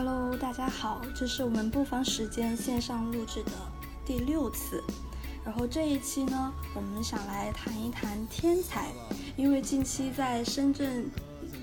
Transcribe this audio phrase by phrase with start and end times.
[0.00, 3.50] Hello，大家好，这是我们不妨时间线上录制的
[4.06, 4.80] 第六次。
[5.44, 8.92] 然后这一期呢，我们想来谈一谈天才，
[9.36, 11.10] 因为近期在深圳。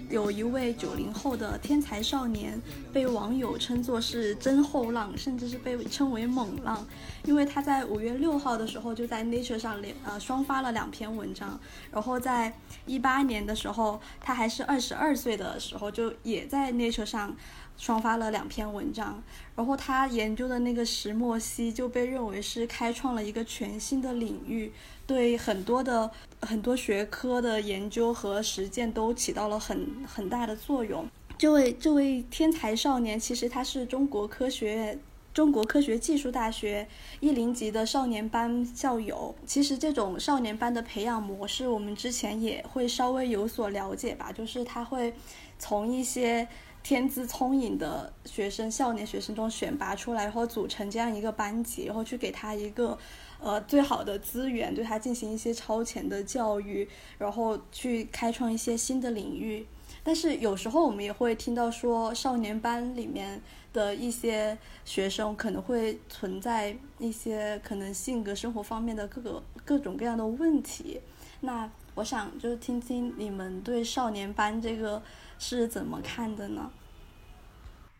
[0.07, 2.61] 有一位九零后的天才少年，
[2.93, 6.85] 被网友称作是真后浪，甚至是被称为猛浪，
[7.25, 11.59] 因为他在五月六号的时候就在 Nature 上连呃双发了两篇文章，
[11.91, 12.53] 然后在
[12.85, 17.35] 一八年的时候，他还是二十二岁的时候，就也在 Nature 上。
[17.77, 19.21] 双发了两篇文章，
[19.53, 24.71] 然后他研究的那个石墨烯就被认为是开创了一个全新的领域，
[25.05, 31.05] 对很多的很多学科的研究和实践都起到了很很大的作用。
[31.37, 34.99] 这位这位天才少年，其实他是中国科学院
[35.35, 36.87] 中国科学技术大学
[37.19, 39.35] 一零级的少年班校友。
[39.45, 45.13] 其实这种少年班的培养模式，我们之前也会稍微有所了解吧，就是他会
[45.59, 46.47] 从一些。
[46.85, 52.95] 天资聪颖的学生，少年学生中选拔出来，然后组成这样一个班级，然后去给他一个，
[53.39, 59.65] 呃，最好的资源，对他进行一些超前的教育，然后去开创一些新的领域。
[60.05, 63.41] 但是有时候我们也会听到说，少年班里面
[63.73, 71.01] 的一些学生可能会存在一些可能性格、生活方面的各个各种各样的问题。
[71.41, 75.01] 那我想就是听听你们对少年班这个。
[75.37, 76.71] 是怎么看的呢？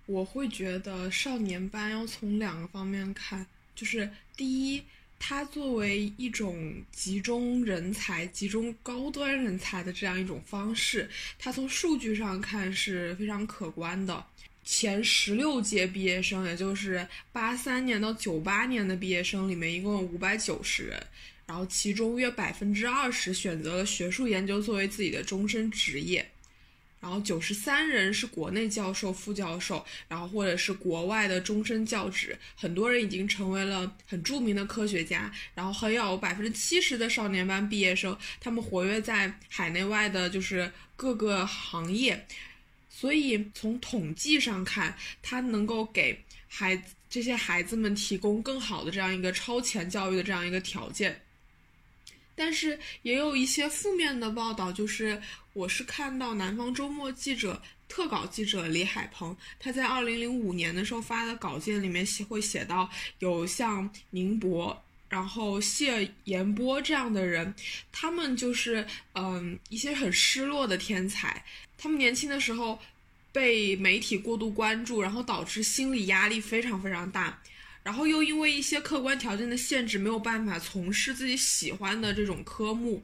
[0.06, 3.46] 我会觉得少年班要从两个方面看，
[3.76, 4.82] 就是第一，
[5.28, 11.10] 它作为一种集中人才、集中高端人才的这样一种方式，
[11.40, 14.24] 它从数据上看是非常可观的。
[14.64, 21.04] 前十六届毕业生，也就是八三年到九八年的毕业生里面，一共有五百九十人，
[21.48, 26.24] 然后其中约百分之二十选择了学术研究作为自己的终身职业。
[27.00, 35.32] 然后九十三人是国内教授、副教授，然后或者是国外的终身教职，很多人已经成为了很著名的科学家。
[35.54, 42.26] 然后还有百分之七十的少年班毕业生，他们活跃在海内外的，就是各个行业。
[42.90, 51.22] 所以从统计上看，它能够给孩这些孩子们提供更好的这样一个超前教育的这样一个条件。
[52.38, 55.22] 但是也有一些负面的报道，就是
[55.56, 62.90] 我是看到南方周末记者特稿记者李海鹏，他在二零零五年的时候发的稿件里面写会写到，
[63.20, 67.56] 有像宁博，然后谢延波这样的人，
[67.90, 71.46] 他们就是嗯一些很失落的天才，
[71.78, 72.78] 他们年轻的时候
[73.32, 77.42] 被媒体过度关注，然后导致心理压力非常非常大。
[77.82, 83.02] 然后又因为一些客观条件的限制，没有办法从事自己喜欢的这种科目，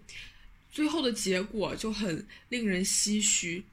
[0.71, 3.63] 最后的结果就很令人唏嘘。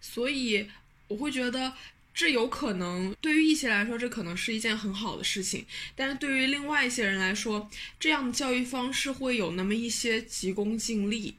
[0.00, 0.68] 所以
[1.08, 1.72] 我会觉得，
[2.12, 5.62] 这有可能对于一些来说，这可能是一件很好的事情；
[5.96, 11.36] 但是对于另外一些人来说，这样的教育方式会有那么一些急功近利。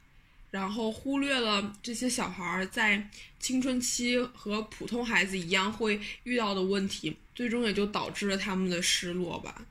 [0.52, 3.09] 然后忽略了这些小孩在
[3.40, 9.66] 青春期和普通孩子一样会遇到的问题，最终也就导致了他们的失落吧。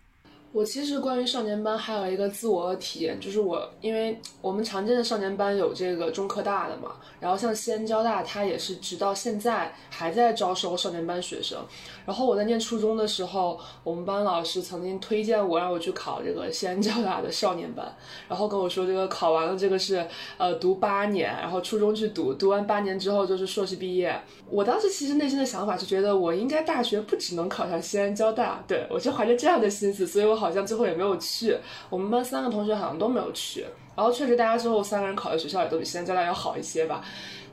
[0.52, 11.58] 我其实关于少年班还有一个自我的体验，就是我因为我们常见的少年班有这个中科大的嘛，然后像西安交大，它也是直到现在还在招收少年班学生。
[12.04, 17.90] 然后我在念初中的时候，我们班老师曾经推荐我让我去考这个西安交大的少年班，
[18.28, 24.14] 然后跟我说这个考完了这个是呃读八年，然后初中去读，读完八年之后就是硕士毕业。
[24.50, 30.41] 我当时其实内心的想法是觉得我应该大学不只能考上西安交大，对我就怀着这样的心思，所以我。
[30.42, 31.56] 好像最后也没有去，
[31.88, 33.64] 我们班三个同学好像都没有去。
[33.94, 37.04] 然后确实，大家最后三个人考的学校也都比西安交大要好一些吧。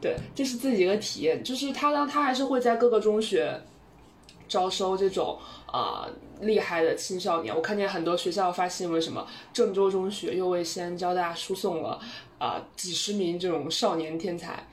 [0.01, 1.43] 对，这是自己一个体验。
[1.43, 3.61] 就是他呢，他还是会在各个中学
[4.47, 6.07] 招收这种啊
[6.39, 7.53] 厉害的青少年。
[7.53, 11.99] 我看见很多学校发新闻，什么郑州中学又为西安交大输送了
[12.37, 14.65] 啊几十名这种少年天才。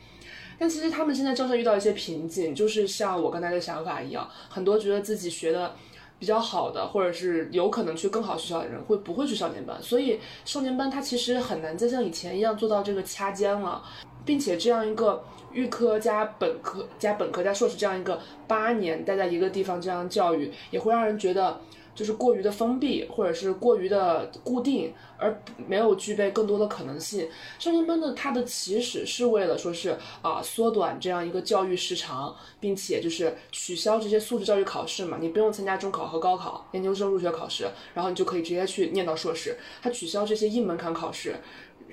[0.58, 5.74] 但其实他们现在正是遇到一些瓶颈，就是像我刚才的想法一样，很多觉得自己学的。
[6.18, 9.80] 比较好的，或者是有可能去更好学校的人，会不会去少年班？
[9.82, 13.82] 所以少年班它其实很难再像以前一样做到这个掐尖了，
[14.24, 15.22] 并且这样一个
[15.52, 21.60] 预科加本科加本科加硕士这样一个八年待在一个地方这样教育，也会让人觉得。
[21.96, 27.28] 就是过于的封闭，或者是过于的固定，而没有具备更多的可能性。
[27.58, 39.56] 少年班的它的起始是为了说是啊缩短这样一个教育时长，并且就是取消这些素质教育考试嘛，你不用参加中考和高考、研究生入学考试，然后你就可以直接去念到硕士。
[39.82, 41.34] 它取消这些硬门槛考试，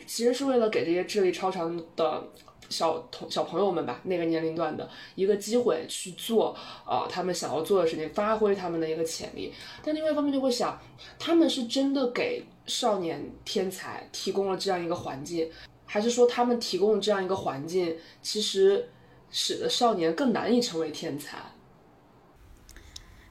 [0.05, 2.23] 其实是为了给这些智力超常的。
[2.73, 9.53] 小同小朋友们吧，那个年龄段的一个机会去做啊、他们想要做的事情，发挥他们的一个潜力。
[9.83, 10.79] 但另外一方面就会想，
[11.19, 15.49] 他们是真的给少年天才提供了这样一个环境，
[15.85, 18.89] 还是说他们提供的这样一个环境，其实
[19.29, 21.37] 使得少年更难以成为天才？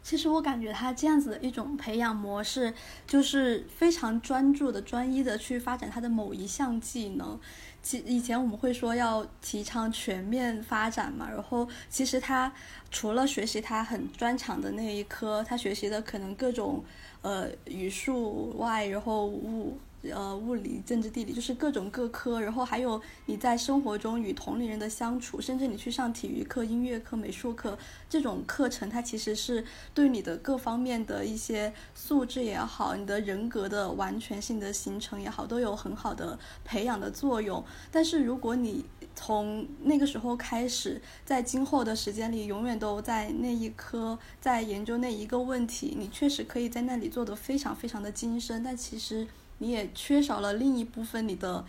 [0.03, 2.75] 其实我感觉他这样子的一种培养模式，
[3.06, 7.39] 就是非常专注的、专一的去发展他的某一项技能。
[7.82, 12.52] 其以前我们会说要提倡全面发展嘛，然后其实他
[12.90, 16.84] 除了学习他很专长的那一科，他学习的可能各种
[17.23, 19.76] 呃语数外，然后物。
[20.10, 27.78] 呃，物理、政治、地理，就是各种各科，然后还有你在生活中与同龄人的相处，甚至你去上体育课、音乐课、美术课
[28.10, 29.64] 这种课程，它其实是
[29.94, 37.64] 对你的各方面的一些素质也好，你的人格的完全性的形成也好，都有很好的培养的作用。
[37.93, 38.84] 但是如果你
[39.14, 49.28] 从那个时候开始，在今后的时间里，永远都在那一科在研究那一个问题，你确实可以在那里做得非常非常的精深，但其实。
[49.62, 51.64] 你也缺少了另一部分你的，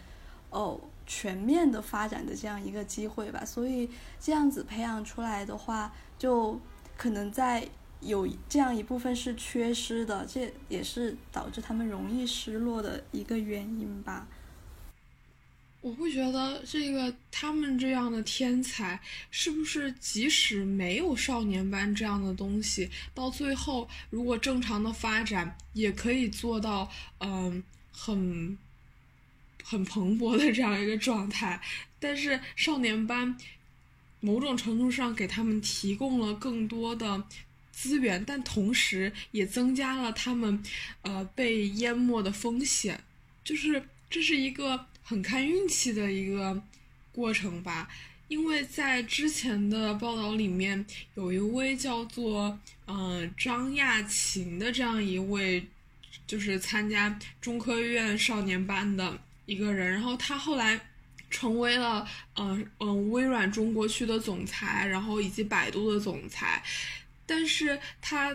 [0.50, 3.46] 哦，全面的发展的这样一个机会吧。
[3.46, 3.88] 所以
[4.20, 6.60] 这样子培养出来的话，就
[6.98, 7.70] 可能在
[8.02, 14.28] 有这样一部分是缺失的，这也是导致他们容易失落的一个原因吧。
[15.82, 19.00] 我会觉得这个他们这样的天才，
[19.30, 26.90] 是不是即使没有少年班这样的东西，到最后如果正常的发展，也可以做到，
[27.20, 27.64] 嗯。
[27.96, 28.58] 很
[29.64, 31.62] 很蓬勃的这样一个状态，
[32.00, 33.38] 但是少年班
[34.20, 37.24] 某种程度上给他们提供了更多的
[37.72, 40.62] 资源，但同时也增加了他们
[41.04, 43.02] 呃被淹没的风险，
[43.44, 46.62] 就是这是一个很看运气的一个
[47.14, 47.88] 过程吧。
[48.28, 50.86] 因为在之前的报道里面，
[51.16, 55.68] 有一位叫做嗯张亚勤的这样一位。
[56.26, 60.80] 就是参加中科院少年班的一个人，然后他后来
[61.30, 66.64] 成为了嗯嗯微软中国区的总裁，然后以及百度的总裁。
[67.26, 68.34] 但是他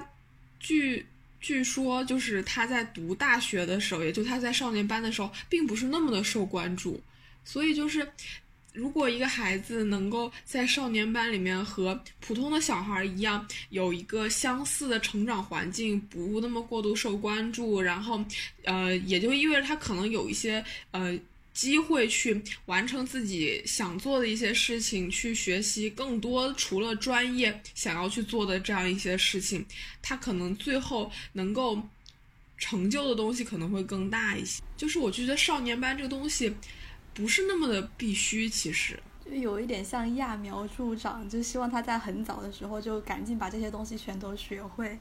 [0.58, 1.06] 据
[1.40, 7.02] 据说就是他在读大学的时候，也就他在少年班的时候，并不是那么的受关注，
[7.44, 8.11] 所以就是。
[8.78, 18.25] 如果一个孩子能够在少年班里面和普通的小孩一样，有一个相似的成长环境，不那么过度受关注，然后，
[18.62, 21.19] 呃，也就意味着他可能有一些呃
[21.52, 29.66] 机会去完成自己想做的一些事情，去学习更多除了专业想要去做的这样一些事情，
[30.00, 31.82] 他可能最后能够
[32.56, 34.62] 成就的东西可能会更大一些。
[34.76, 36.54] 就是我觉得少年班这个东西。
[37.18, 44.96] 不是那么的必须，其实就有一点像揠苗助长，就希望他在很早的时候就赶紧把这些东西全都学会。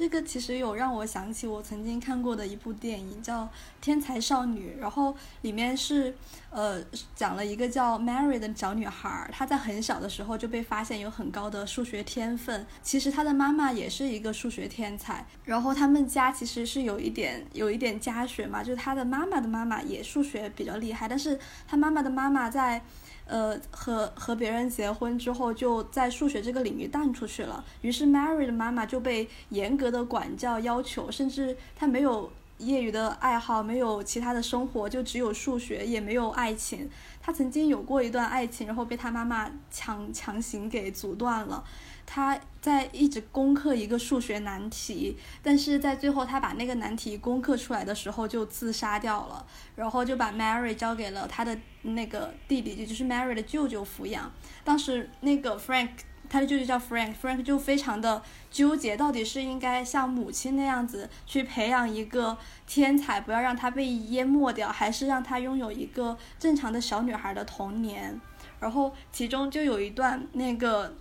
[0.00, 3.44] 这个其实有让我想起我曾经看过的一部电影，叫
[3.82, 6.16] 《天才少女》，然后里面是
[6.48, 6.82] 呃
[7.14, 12.66] 讲了一个叫 Mary 的小女孩，她在很小的时候就被发现有很高的数学天分。
[12.82, 22.82] 其实她的妈妈也是一个数学天才，然后他们家其实是有一点有一点家学嘛，就是她的妈妈的妈妈也数学比较厉害，但是她妈妈的妈妈在。
[23.30, 27.64] 呃，和和别人结婚之后，就在数学这个领域淡出去了。
[27.80, 36.90] 于是，Mary 的妈妈就被严格的管教要求，甚至她没有业余的爱好，没有其他的生活，就只有数学，也没有爱情。
[37.22, 41.62] 她曾经有过一段爱情，然后被她妈妈强强行给阻断了。
[42.04, 54.30] 他在一直攻克一个数学难题，但是在最后他把那个难题攻克出来的时候就自杀掉了，然后就把 Mary 交给了他的那个弟弟，也就是 Mary 的舅舅抚养。
[54.64, 55.90] 当时那个 Frank，
[56.28, 68.20] 他的舅舅叫 Frank，Frank 就非常的纠结，到底是应该像母亲那样子去培养一个天才，不要让他被淹没掉，还是让他拥有一个正常的小女孩的童年。
[68.58, 70.94] 然后其中就有一段那个。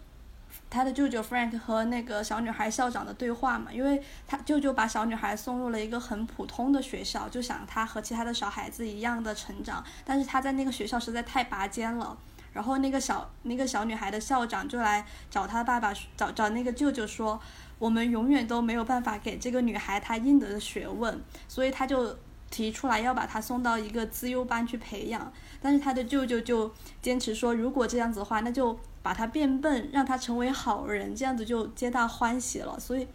[0.70, 12.16] 他的舅舅 Frank 和那个小女孩校长的对话嘛，因为他舅舅把小女孩送入了一个很普通的学校，就想她和其他的小孩子一样的成长，但是她在那个学校实在太拔尖了。
[12.54, 17.40] 然后那个小那个小女孩的校长就来找他爸爸，找找那个舅舅说，
[17.78, 22.16] 我们永远都没有办法给这个女孩她应得的学问，所以他就
[22.50, 25.32] 提出来要把她送到一个资优班去培养。
[25.62, 26.72] 但是他的舅舅就
[27.02, 28.80] 坚持说，如果这样子的话，那就。
[29.02, 32.80] 把他变笨，让他成为好人，这样子就皆大欢喜了。
[32.80, 33.08] 所以，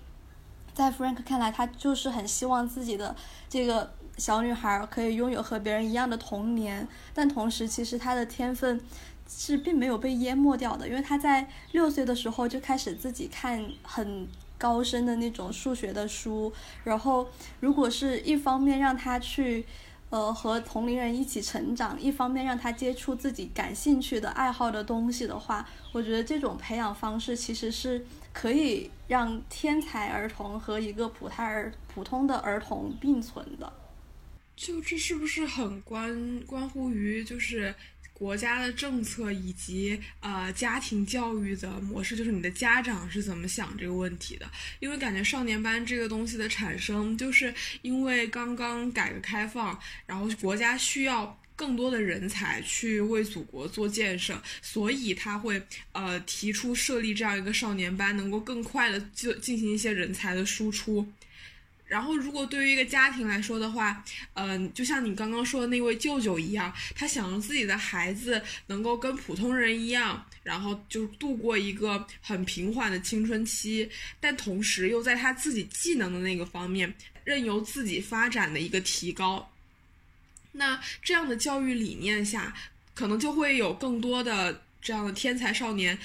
[0.73, 3.15] 在 Frank 看来，他就是很希望自己的
[3.49, 8.81] 这个小女孩可以拥有和别人一样的童年，但同时，其实他的天分
[9.29, 14.27] 是并没有被淹没掉的，因为他在六岁的时候就开始自己看很
[14.57, 16.53] 高深的那种数学的书，
[16.85, 17.27] 然后
[17.61, 19.67] 如果是一方面让他去。
[20.15, 33.73] 呃，和同龄人一起成长，一方面让他接触自己感兴趣的爱好的东西的话，我觉得这种培养方式其实是可以让天才儿童和一个普胎儿普通的儿童并存的。
[34.55, 37.75] 就这是不是很关关乎于就是？
[38.15, 44.51] 国家的政策以及呃家庭教育的模式，就是你的家长是怎么想这个问题的？
[44.79, 47.53] 因为感觉少年班这个东西的产生，就是
[47.83, 55.61] 因为刚刚改革开放，然后国家需要更多的人才去为祖国做建设，所以他会
[55.93, 61.07] 呃提出设立这样一个少年班，能够更快的就进行一些人才的输出。
[61.87, 73.89] 然后，如果对于一个家庭来说的话，嗯，就像你刚刚说的那位舅舅一样，他想让自己的孩子能够跟普通人一样，然后就度过一个很平缓的青春期，
[74.19, 79.53] 但同时又在他自己技能的那个方面任由自己发展的一个提高。
[80.53, 82.55] 那这样的教育理念下，
[82.95, 85.99] 可能就会有更多的这样的天才少年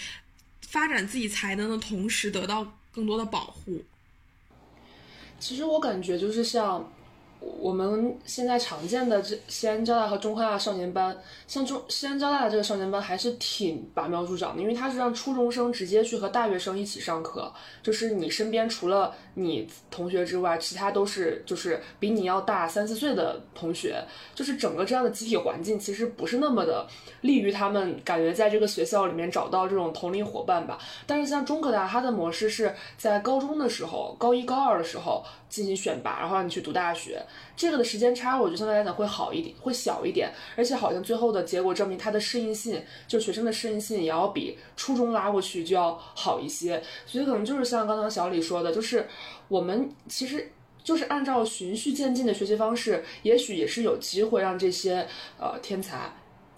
[0.67, 3.85] 发展自己才能的同时得到更多的保护。
[5.39, 6.85] 其实我感觉就是像。
[7.39, 11.15] 我们现在常见的这西安交大和中科大少年班，
[11.47, 24.03] 像中西安交大的这个少年班还是挺拔苗助长的，因为它是让初中生直接去和大学生一起上课，就是你身边除了你同学之外，其他都是就是比你要大三四岁的同学，
[24.35, 26.87] 就是整个这样的集体环境其实不是那么的
[27.21, 30.77] 利于他们感觉在这个学校里面找到这种同龄伙伴吧。
[31.05, 37.21] 但是像中科大，它的模式是在高中的时候，高一高二的时候进行选拔，然后让你去读大学。
[37.57, 46.81] 这个的时间差，我觉得相对来讲会好一点，会小一点，而且好像最后的结果证明，他的适应性，就学生的适应性也要比初中拉过去就要好一些。
[47.05, 49.07] 所以可能就是像刚刚小李说的，就是
[49.47, 50.51] 我们其实
[50.83, 55.07] 就是按照循序渐进的学习方式，也许也是有机会让这些
[55.39, 56.13] 呃天才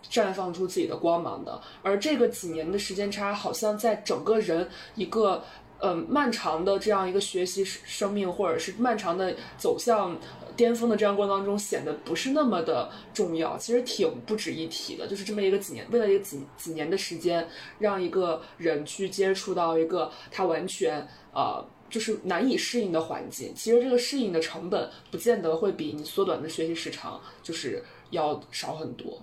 [0.09, 1.59] 绽放出自己的光芒的。
[1.81, 5.41] 而这个几年的时间差，好像在整个人一个。
[5.81, 10.15] 嗯，漫长的这样一个学习生命，或者是漫长的走向
[10.55, 13.57] 巅峰的这样过程当中，显得不是那么的重要。
[13.57, 17.47] 其实挺不值一提的，就是这么一个几年，为了一个几几年的时间，
[17.79, 23.51] 让一个人去接触到一个他完全呃就是难以适应的环境。
[23.55, 29.19] 其实这个适应的成本，不见得会比你缩短的学习时长就是要少很多。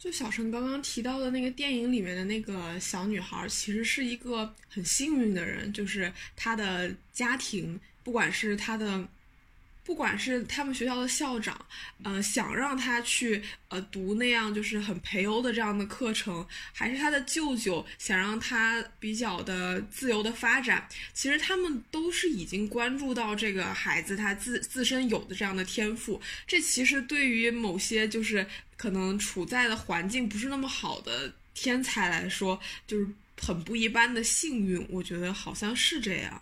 [0.00, 9.06] 就小陈刚刚提到的那个电影里面的那个小女孩，其实是一个很幸运的人，就是她的家庭，不管是她的。
[9.90, 11.66] 不管是他们学校的校长，
[12.04, 26.20] 呃，想让他去呃读那样就是很培优的这样的课程，还是他的舅舅想让他比较的自由的发展，其实他们都是已经关注到这个孩子他自自身有的这样的天赋。
[26.46, 33.08] 这其实对于某些就是可能处在的环境不是那么好的天才来说，就是
[33.40, 34.86] 很不一般的幸运。
[34.88, 36.40] 我觉得好像是这样。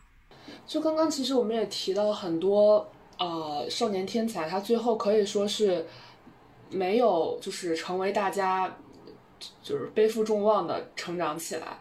[0.67, 2.93] 就刚刚其实我们也提到很多。
[3.19, 5.85] 呃，少年天才，他最后可以说是
[6.71, 8.77] 没有，就是成为大家
[9.63, 11.79] 就是背负众望的成长起来。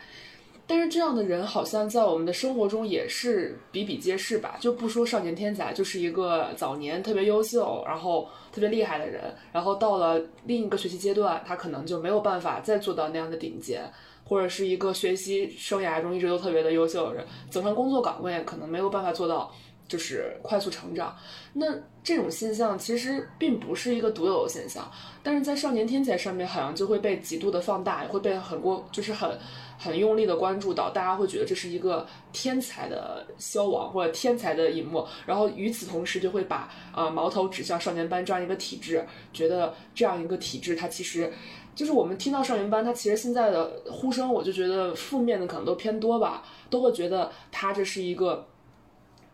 [0.69, 4.57] 但是这样的人好像在我们的生活中也是比比皆是吧？
[4.59, 13.89] 就不说少年天才，就是一个早年特别优秀，然后特别厉害的人，然后到了另一个学习阶段，他可能就没有办法再做到那样的顶尖，
[14.25, 19.49] 或者是一个学习生涯中一直都特别的优秀的人，走上工作岗位可能没有办法做到。
[19.87, 21.15] 就是快速成长，
[21.53, 21.65] 那
[22.03, 24.91] 这种现象其实并不是一个独有的现象，
[25.23, 29.39] 但是在少年天才上面好像就会被极度的放大，也会被很过就是很
[29.77, 41.31] 很用力的关注到，大家会觉得这是一个天才的消亡或者天才的隐没，然后与此同时就会把啊矛头指向少年班这样一个体制，觉得这样一个体制它其实
[41.73, 48.45] 就是我们听到少年班，它其实现在的呼声，我就觉得负面的可能都偏多吧，都会觉得它这是一个。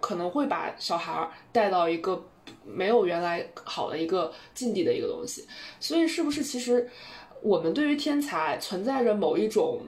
[0.03, 2.21] 可能会把小孩带到一个
[2.65, 5.47] 没有原来好的一个境地的一个东西，
[5.79, 6.89] 所以是不是其实
[7.41, 9.79] 我们对于天才存在着某一种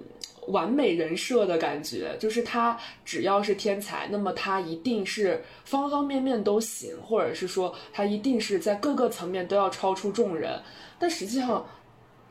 [0.47, 2.15] 完美人设的感觉？
[2.17, 10.57] 就是他只要是天才，那么他一定是方方面面都行，或者是说他一定是在各个层面都要超出众人。
[10.97, 11.67] 但实际上，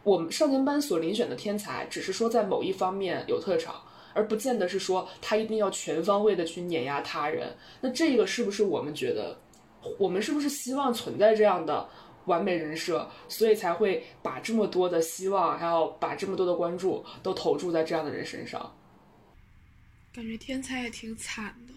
[0.03, 3.75] 我们少年班所遴选的天才，只是说在某一方面有特长。
[4.15, 9.39] 而不见得是说他一定要全方位的去碾压他人，那这个是不是我们觉得，
[9.99, 11.89] 我们是不是希望存在这样的
[12.27, 18.75] 完美人设，所以才会把这么多的希望，还有把这么多的关注都投注在这样的人身上。
[20.15, 21.75] 感觉天才也挺惨的，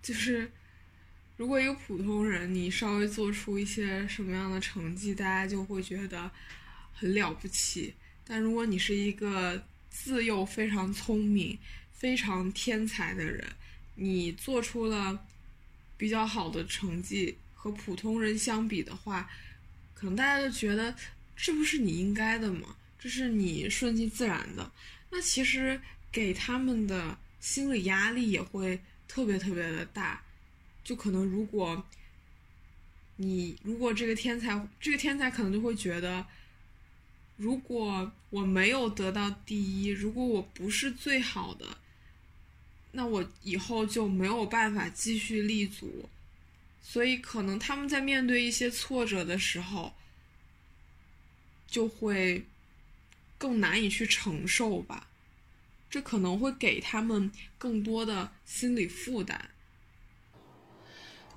[0.00, 0.50] 就是
[1.36, 6.30] 如果一个普通人，你稍微做出一些什么样的成绩，大家就会觉得
[6.94, 7.94] 很了不起。
[8.24, 9.60] 但如果你是一个
[9.92, 11.58] 自幼非常聪明、
[11.92, 13.46] 非常天才的人，
[13.96, 15.26] 你做出了
[15.96, 19.30] 比较好的成绩，和普通人相比的话，
[19.94, 20.96] 可能大家都觉得
[21.36, 22.76] 这不是你应该的吗？
[22.98, 24.72] 这是你顺其自然的。
[25.10, 25.80] 那其实
[26.10, 27.18] 给他们的。
[27.42, 30.22] 心理压力也会特别特别的大，
[30.84, 31.84] 就可能如果，
[33.16, 36.24] 你如果这个天才，这个天才可能就会觉得，
[37.36, 41.78] 如果我没有得到第一，如果我不是最好的，
[42.92, 46.08] 那我以后就没有办法继续立足，
[46.82, 49.94] 所以可能他们在面对一些挫折的时候，
[51.66, 52.44] 就会
[53.38, 55.08] 更难以去承受吧。
[55.90, 59.50] 这可能会给他们更多的心理负担。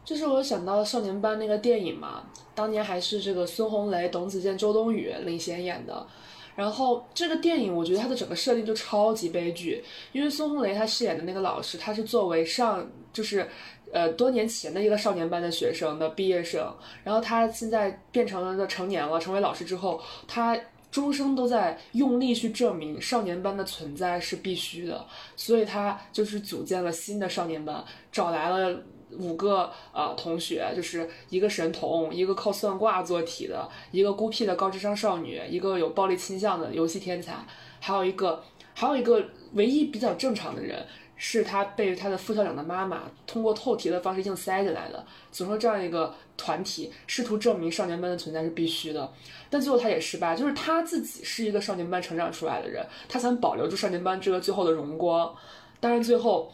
[0.05, 6.07] 就是我想到少年班那个电影嘛，当年还是这个孙红雷、董子健、周冬雨领衔演的。
[6.55, 9.83] 然后这个电影，我觉得它的整个设定就超级悲剧，
[10.13, 13.45] 因为孙红雷他饰演的那个老师，他是作为上就是
[13.91, 20.57] 呃多年前的一个少年班的学生的毕业生，然后他现在变成了成年了，成为老师之后，他。
[20.91, 27.83] 终生都在用力去证明少年班的存在是必须的，所以他就是组建了新的少年班，
[28.13, 28.81] 找来了
[29.17, 37.33] 五个呃同学，就是一个神童，一个靠算卦做题的，一个孤僻的高智商少女，一个有暴力倾向的游戏天才，
[37.79, 39.23] 还有一个还有一个
[39.53, 40.85] 唯一比较正常的人。
[41.17, 49.09] 是他被他的副校长的妈妈通过透题的方式硬塞进来的，组成这样一个团体，试图证明少年班的存在是必须的，
[49.49, 50.35] 但最后他也失败。
[50.35, 55.33] 就是他自己是一个少年班成长出来的人，他想保留住少年班这个最后的荣光，
[55.79, 56.51] 但是最后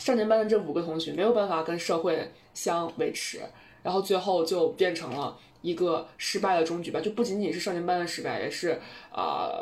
[0.00, 3.40] 少年班的这五个同学没有办法跟社会相维持，
[3.84, 7.00] 然后最后就变成了一个失败的终局吧。
[7.00, 8.80] 就不仅仅是少年班的失败，也是
[9.12, 9.52] 啊。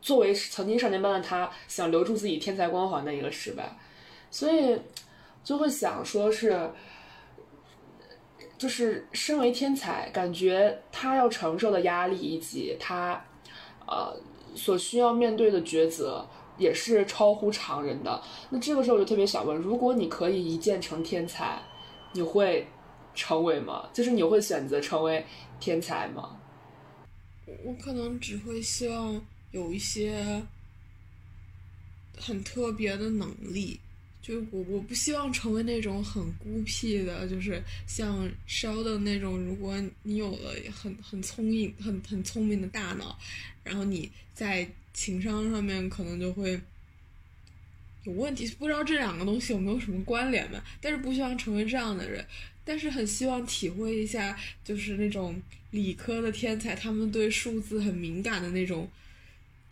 [0.00, 3.70] 作为曾经少年班的他，想留住自己天才光环的一个失败，
[4.32, 4.76] 所以
[5.44, 6.68] 就会想说是，
[8.58, 13.24] 就是身为天才，感觉他要承受的压力以及他
[13.86, 14.12] 呃
[14.56, 16.26] 所需要面对的抉择
[16.58, 18.22] 也是超乎常人的。
[18.50, 21.62] 那这个时候我就特别想问：如果你可以一键成天才，
[22.12, 22.66] 你会
[23.14, 23.88] 成为吗？
[23.92, 25.24] 就是你会选择成为
[25.60, 26.38] 天才吗？
[27.64, 29.20] 我可能只会希望。
[29.52, 30.42] 有一些
[32.18, 33.78] 很特别的能力，
[34.22, 39.38] 就我我不希望成为那种很孤僻的，就是像烧的那种。
[39.38, 43.14] 如果你有了很很聪明、很很聪明的大脑，
[43.62, 46.60] 然后你在情商上面可能就会
[48.04, 48.46] 有问题。
[48.58, 50.62] 不知道这两个东西有没有什么关联吧？
[50.80, 52.26] 但是不希望成为这样的人，
[52.64, 58.90] 但是很希望体会一下，就是那种理科的天才，他们对数字很敏感的那种。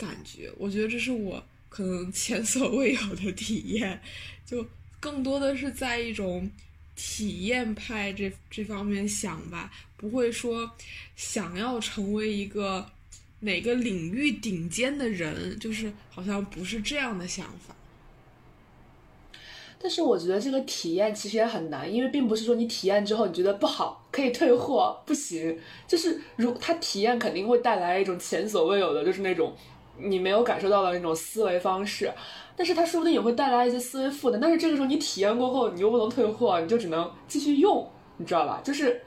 [0.00, 4.00] 感觉，我觉得这是我可能前所未有的体验，
[4.46, 4.66] 就
[4.98, 6.50] 更多的是在一种
[6.96, 10.74] 体验派这这方面想吧，不会说
[11.16, 12.90] 想要成为一个
[13.40, 17.74] 哪个领域顶尖的人，就是好像不是这样的想法。
[19.82, 29.54] 但是我觉得这个体验其实也很难，因为并不是说你体验之后你觉得不好可以退货，不行，就是如他体验肯定会带来一种前所未有的，就是那种。
[30.02, 32.10] 你没有感受到的那种思维方式，
[32.56, 34.40] 但是它说不定也会带来一些思维负担。
[34.40, 37.86] 但是这个时候你体验过后，你又不能退货，你就只能继续用，
[38.20, 38.60] 你知道吧？
[38.62, 39.00] 就是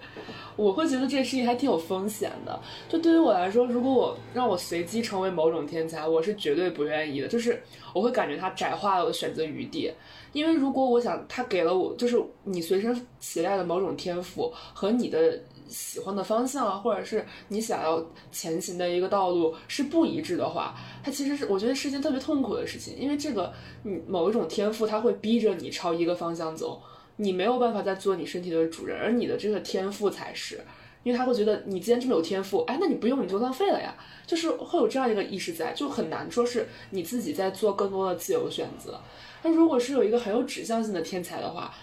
[0.56, 2.60] 我会觉得这件事情还挺有风险的。
[2.90, 7.28] 就对于我来说，如果我让我随机成为某种天才，我是绝对不愿意的。
[7.28, 7.62] 就是
[7.94, 9.94] 我会感觉它窄化了我的选择余地。
[10.32, 15.40] 因为如果我想他给了我，就是你随身携带的某种天赋和你的。
[15.70, 26.80] 喜欢的方向啊，或者是你想要前行的一个道路是不一致的话，它其实是我觉得是件特别痛苦的事情，因为这个你某一种天赋，它会逼着你朝一个方向走，
[27.18, 30.62] 你没有办法再做你身体的主人，而你的这个天赋才是，
[31.04, 33.96] 因为他会觉得你既然这么有天赋，哎，那你不用你就浪费了呀，
[34.26, 39.00] 就是会有这样一个意识在，就很难说是你自己在做更多的自由选择。
[39.44, 41.74] 那如果是有一个很有指向性的天才的话，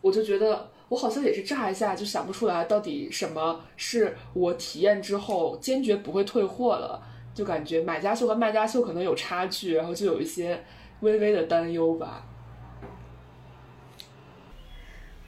[0.00, 0.70] 我就觉得。
[0.88, 7.02] 我好像也是乍一下就想不出来，到底什么是我体验之后坚决不会退货了，
[7.34, 10.62] 就感觉买家秀和卖家秀可能有差距，然后就有一些
[11.00, 12.26] 微微的担忧吧。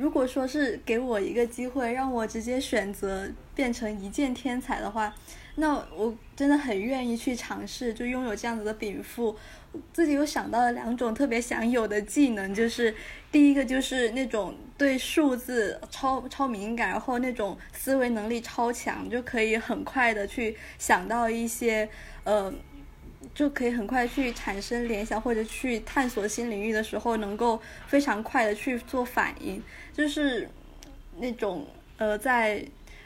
[0.04, 5.10] 如果说是给我一个机会，让我直接选择变成一剑天才的话，
[5.54, 9.34] 那我真的很愿意去尝试，就拥有这样子的禀赋。
[9.94, 12.94] 自己有想到了两种特别想有的技能，就是
[13.32, 21.88] 第一个就是那种对数字超超敏感，然后那种思维能力超强，就可以很快的去想到一些
[22.24, 22.52] 呃。
[23.34, 29.60] 就可以很快去产生联想，或者去探索新领域的时候，能够非常快的去做反应，
[29.94, 30.46] 就是
[31.18, 32.62] 那种呃在。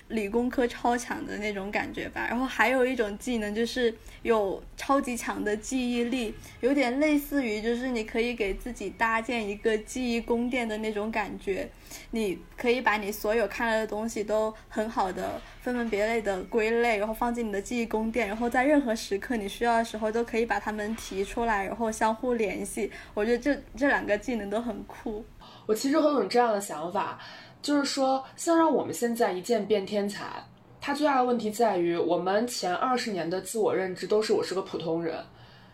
[0.08, 11.68] 理工科超强的那种感觉吧，然后还有一种技能就是有超级强的记忆力，有点类似于就是你可以给自己搭建一个记忆宫殿的那种感觉，
[12.12, 22.90] 你可以把你所有看了的东西都很好的分门别类的归类，然后放进你的记忆宫殿，然后在任何时刻你需要的时候都可以把它们提出来，然后相互联系。
[23.12, 25.22] 我觉得这这两个技能都很酷。
[25.68, 27.20] 我其实很有这样的想法。
[27.60, 30.42] 就是说，像让我们现在一键变天才，
[30.80, 35.18] 它最大的问题在于，我们前二十年的自我认知都是我是个普通人，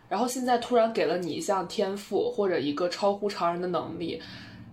[0.09, 4.19] 然后现在突然给了你一项天赋或者一个超乎常人的能力，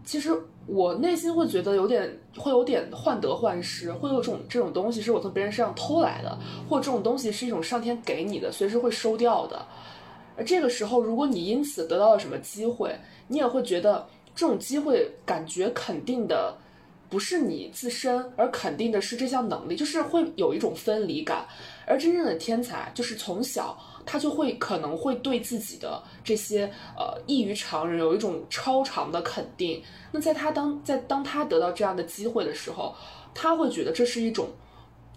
[0.03, 0.35] 其实
[0.67, 9.63] 我内心会觉得有点会有点患得患失，会有种这种东西是我从别人身上偷来的，或这种东西是一种上天给你的，随时会收掉的。
[10.35, 12.97] 而这个时候，如果你因此得到了什么机会，
[13.29, 16.57] 你也会觉得这种机会感觉肯定的。
[17.09, 21.47] 不是你自身，而肯定的是这项能力，就是会有一种分离感。
[21.87, 26.65] 而真正的天才，就是从小他就会可能会对自己的这些
[26.97, 29.83] 呃异于常人有一种超常的肯定。
[30.11, 32.95] 那在他当在当他得到这样的机会的时候，
[33.35, 34.49] 他会觉得这是一种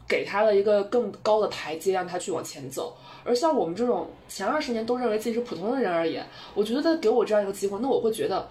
[0.06, 2.94] 给他的一个更高的台阶，让他去往前走。
[3.24, 8.46] 而像我们这种前二十年都认为自己是普通的人而言，我觉得他给我这样一个机会，那我会觉得。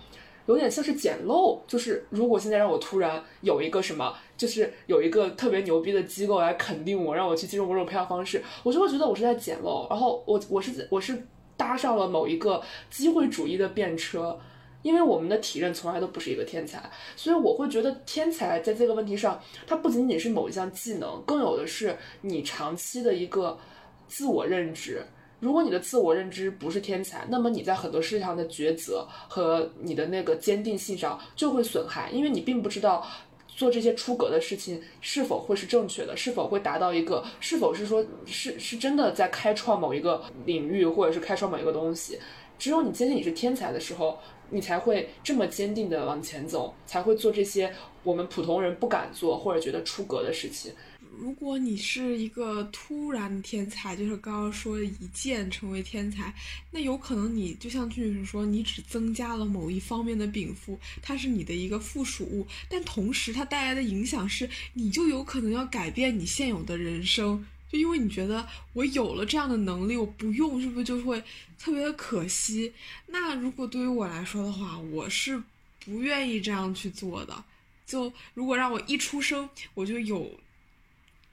[0.46, 11.26] 有点像是捡漏，就是如果现在让我突然有一个什么，就是有一个特别牛逼的机构来肯定我，让我去进入某种培养方式，我就会觉得我是在捡漏，然后我我是我是
[11.56, 14.38] 搭上了某一个机会主义的便车，
[14.82, 23.58] 因为我们的体认从来都不是一个天才，所以我会觉得天才在这个问题上，它不仅仅是某一项技能，更有的是你长期的一个
[24.06, 25.02] 自我认知。
[25.40, 33.06] 如果你的自我认知不是天才，那么你在很多事情上的抉择和你的那个坚定性上就会损害，因为你并不知道
[33.46, 42.18] 做这些出格的事情是否会是正确的，是否会达到一个，是否是说是是真的在开创某一个领域，或者是开创某一个东西。
[42.58, 44.18] 只有你坚信你是天才的时候，
[44.50, 50.72] 你才会这么坚定的往前走，才会做这些我们普通人不敢做或者觉得出格的事情。
[51.18, 56.34] 如果你是一个突然天才，就是刚刚说的一键成为天才，
[56.70, 71.22] 那有可能你就像俊女士说，你只增加了某一方面的禀赋，它是你的一个附属物，但同时它带来的影响是，你就有可能要改变你现有的人生，就因为你觉得我有了这样的能力，我不用是不是就会
[71.58, 72.72] 特别的可惜？
[73.06, 75.42] 那如果对于我来说的话，我是
[75.84, 77.44] 不愿意这样去做的。
[77.86, 80.30] 就如果让我一出生我就有。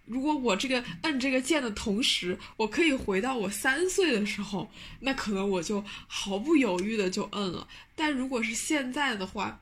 [0.06, 4.70] 如果我这个摁这个键的同时，我可以回到我三岁的时候，
[5.02, 7.68] 那可能我就毫不犹豫的就摁了。
[7.96, 9.62] 但如果是现在的话，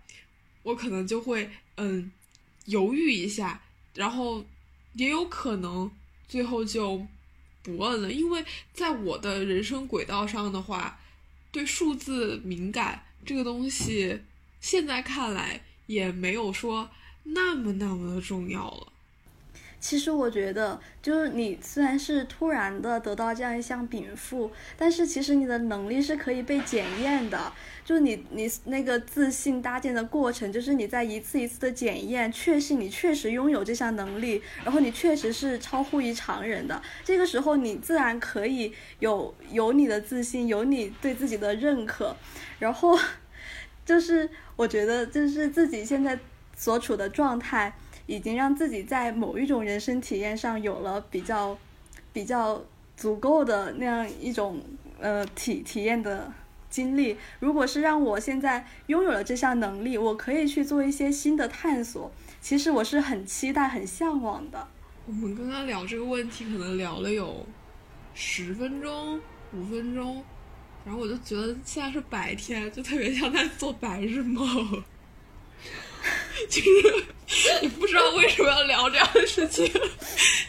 [0.63, 2.11] 我可能就会嗯
[2.65, 3.61] 犹豫一下，
[3.93, 4.45] 然后
[4.93, 5.91] 也有可能
[6.27, 7.05] 最后就
[7.61, 10.99] 不摁了，因为在我的人生轨道上的话，
[11.51, 14.21] 对数字敏感这个东西，
[14.59, 16.89] 现在看来也没有说
[17.23, 18.93] 那么那么的重要了。
[19.79, 27.51] 其实我觉得，就是你虽然是突然的得到这样一项禀赋，但是其实你的能力是可以被检验的。
[27.85, 36.79] 就是你你那个自信搭建的过程，就是你在一次一次的检验，确信你确实拥有这项能力，然后你确实是超乎于常人的。
[37.03, 42.15] 这个时候，你自然可以有有你的自信，有你对自己的认可。
[42.59, 42.99] 然后，
[43.85, 46.19] 就是我觉得，就是自己现在
[46.55, 47.73] 所处的状态。
[48.09, 51.55] 已经让自己在某一种人生体验上有了比较
[52.11, 52.59] 比较
[52.97, 54.59] 足够的那样一种
[54.99, 56.33] 呃体体验的
[56.71, 57.15] 经历。
[57.39, 62.11] 如果是让我现在拥有了这项能力，我可以去做一些新的探索。
[62.41, 64.67] 其实我是很期待、很向往的。
[65.05, 67.45] 我们刚刚聊这个问题，可能聊了有
[68.15, 69.21] 十分钟、
[69.53, 70.23] 五分钟，
[70.83, 74.83] 然后我就觉得现在是白天，就特别像在做白日梦。
[76.49, 79.69] 就是你不知道为什么要聊这样的事情，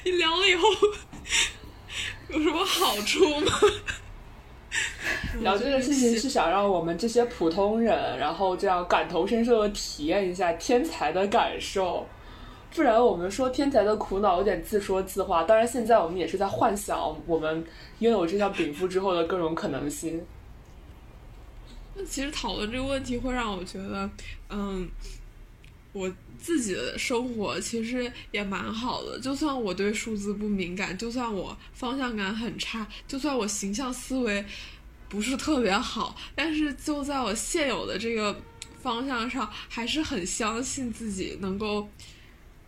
[0.04, 0.68] 你聊了以后
[2.28, 3.52] 有什么好处吗？
[5.40, 12.06] 聊这个事情是想让我们这些普通人，然后这样感同身受的体验一下天才的感受，
[12.74, 15.42] 不然我们说天才的苦恼有点自说自话。
[15.42, 17.64] 当然，现在我们也是在幻想我们
[17.98, 20.24] 拥有这项禀赋之后的各种可能性。
[21.94, 24.08] 那其实讨论这个问题会让我觉得，
[24.50, 24.88] 嗯，
[25.92, 29.18] 我自己的生活其实也蛮好的。
[29.18, 34.44] 就算我对数字不敏感，就算我方向感很差，就算我形象思维
[35.08, 38.40] 不是特别好，但是就在我现有的这个
[38.80, 41.88] 方向上，还是很相信自己能够，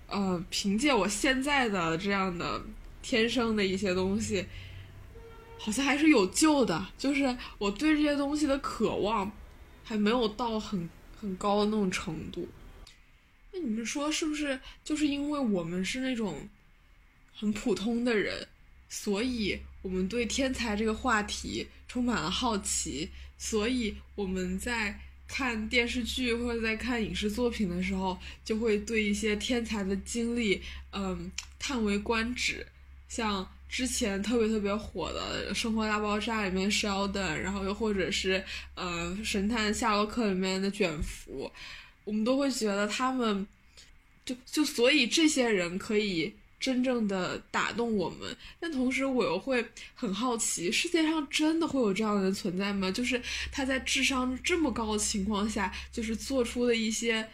[0.08, 2.61] 呃，凭借我现在的这样的
[3.00, 4.44] 天生的一些东西。
[5.58, 9.30] 好像还是有救的，就是我对这些东西的渴望，
[9.85, 12.48] 还没有到很很高的那种程度。
[13.53, 16.49] 那你们说是不是就是因为我们是那种
[17.35, 18.49] 很普通的人，
[18.88, 30.61] 所以我们对天才这个话题充满了好奇，所以我们在看电视剧或者在看影视作品的时候，就会对一些天才的经历，
[30.93, 32.67] 嗯，叹为观止，
[33.09, 33.49] 像。
[33.73, 41.51] 之前特别特别火的《生活大爆炸》里面 Sheldon，然后又或者是呃《神探夏洛克》里面的卷福，
[42.05, 43.47] 我们都会觉得他们
[44.25, 52.91] 就就所以这些人可以真正的打动我们，但同时我又会很好奇，世界上真的会有这样的人存在吗？
[52.91, 57.29] 就是他在智商这么高的情况下，就是做出的一些。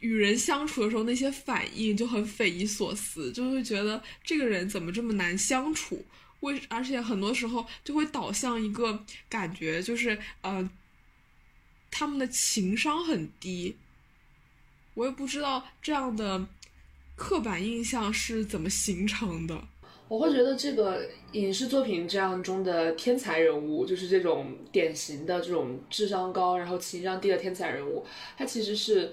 [0.00, 6.02] 与人相处的时候，那些反应就很匪夷所思，就会觉得这个人怎么这么难相处？
[6.40, 10.70] 为而且很多时候就会导向一个感觉，就是呃，
[11.90, 13.76] 他们的情商很低。
[14.94, 16.46] 我也不知道这样的
[17.16, 19.60] 刻板印象是怎么形成的。
[20.08, 28.04] 我会觉得这个影视作品这样中的天才人物，就是这种典型的这种智商高然后情商低的天才人物，
[28.36, 29.12] 他其实是。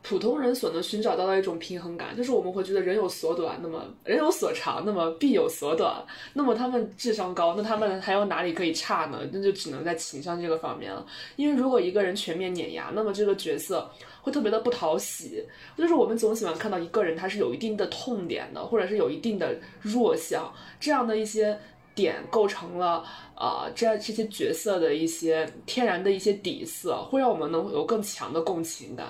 [0.00, 6.02] 普通人所能寻找到的一种平衡感，就是我们会觉得人有所短，那么人有所长，那么必有所短。
[6.32, 9.18] 那么他们智商高，那他们还有哪里可以差呢？
[9.32, 11.04] 那就只能在情商这个方面了。
[11.36, 13.90] 因为如果一个人全面碾压，那么这个角色
[14.22, 15.44] 会特别的不讨喜。
[15.76, 21.58] 就是我们总喜欢看到一个人他是有一定的痛点的，或者是有一定的弱项，这样的一些
[21.98, 29.06] 点构成了啊，这这些角色的一些天然的一些底色，会让我们能有更强的共情感。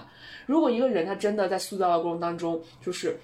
[0.46, 3.20] 如果一个人他真的在塑造的过程当中就是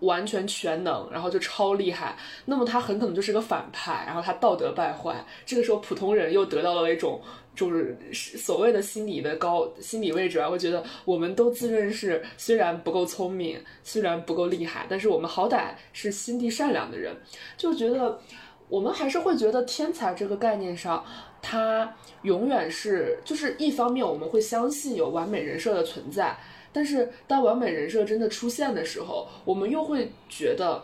[0.00, 5.24] 完全全能，然后就超厉害，那么他很可能就是个反派，然后他道德败坏。
[5.46, 7.20] 这个时候普通人又得到了一种
[7.54, 17.14] 就是所谓的心理的高心理位置啊，会觉得我们都自认是虽然不够聪明，虽然不够厉害，但是我们好歹是心地善良的人，
[17.56, 18.18] 就觉得
[18.68, 21.04] 我们还是会觉得天才这个概念上。
[21.46, 26.34] 他永远是，就是一方面我们会相信有完美人设的存在，
[26.72, 30.82] 但是当完美人设真的出现的时候，我们又会觉得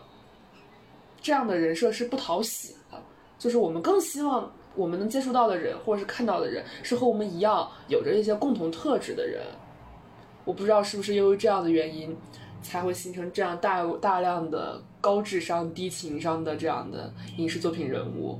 [1.19, 3.01] 这样的人设是不讨喜的。
[3.39, 9.41] 就是我们更希望我们能接触到的人，或者是看到的人，是和我们一样有着一些共同特质的人。
[10.45, 12.15] 我不知道是不是由于这样的原因，
[12.61, 18.39] 才会形成这样大大量的高智商低情商的这样的影视作品人物。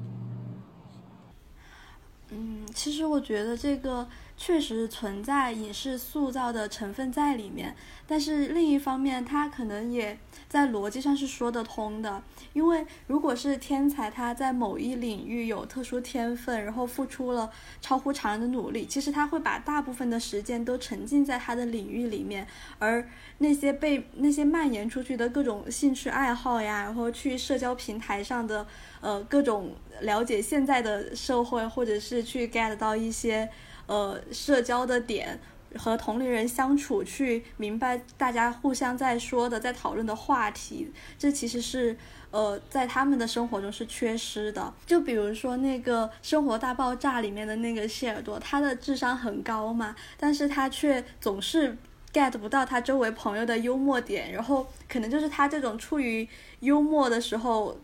[2.30, 4.08] 嗯，其实我觉得这个
[4.44, 7.76] 确实存在影视塑造的成分在里面，
[8.08, 10.18] 但是另一方面，它可能也
[10.50, 12.24] 在逻辑上是说得通的。
[12.54, 17.52] 因为如果是天才，他在某一领域有特殊天分，然后付出了
[17.82, 22.48] 超乎常人的努力，其实他会把大部分的时间都沉浸在他的领域里面，
[22.80, 28.66] 而那些被那些蔓延出去的各种兴趣爱好呀，然后去社交平台上的。
[29.02, 33.50] 呃，各种了解现在的社会，或者是去 get 到一些
[33.92, 35.38] 呃社交的点，
[35.76, 41.98] 和同龄人相处，去明白大家互相在说的、在讨论的话题，这其实是
[42.32, 44.74] 呃在他们的生活中是缺失的。
[44.86, 51.78] 就比如说那个《生活大爆炸》里面的那个谢尔多，他的智商很高嘛，但是他却总是
[52.14, 56.26] get 不到他周围朋友的幽默点，然后可能就是他这种处于
[56.62, 57.78] 幽默的时候。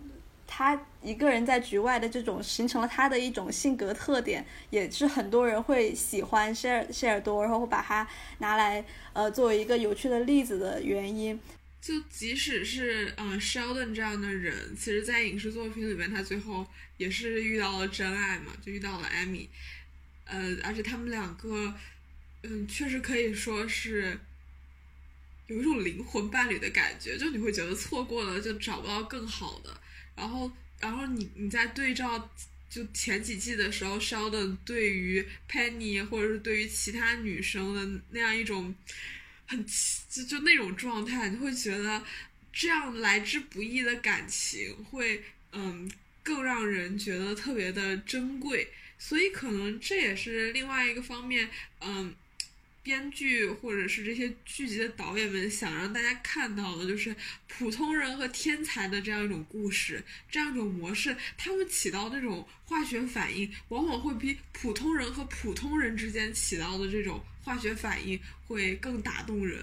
[0.47, 8.07] 他一个人在局外的这种，形成了他的一种性格特点，也是很多人会喜欢谢尔谢尔多，然后会把他
[8.39, 8.83] 拿来
[9.13, 11.39] 呃作为一个有趣的例子的原因。
[11.79, 16.65] 就即使是呃 Sheldon 这样的人，其实，在影视作品里面，他最后
[16.97, 19.47] 也是遇到了真爱嘛，就遇到了 Amy，
[20.25, 21.73] 呃，而且他们两个，
[22.43, 24.19] 嗯，确实可以说是
[25.45, 29.79] 有一种灵魂伴侣的感觉，就你会觉得错过了就找不到更好的。
[30.17, 30.51] 然后，
[30.81, 32.29] 然后你你在对照
[32.69, 38.75] 就前几季的时候，Sheldon 对于 Penny 或者是对于其他女生的那样一种
[39.45, 39.65] 很
[40.09, 42.03] 就就那种状态，你会觉得
[42.51, 45.89] 这样来之不易的感情会嗯
[46.23, 51.49] 更让人觉得特别的珍贵，所以可能这也是另外一个方面，
[51.81, 52.15] 嗯。
[52.87, 57.13] 编剧或者是这些剧集的导演们想让大家看到的，就是
[57.45, 69.59] 普通人和天才的这样一种故事，这样一种模式，他们起到那种化学反应，往往会比普通人和普通人之间起到的这种化学反应会更打动人。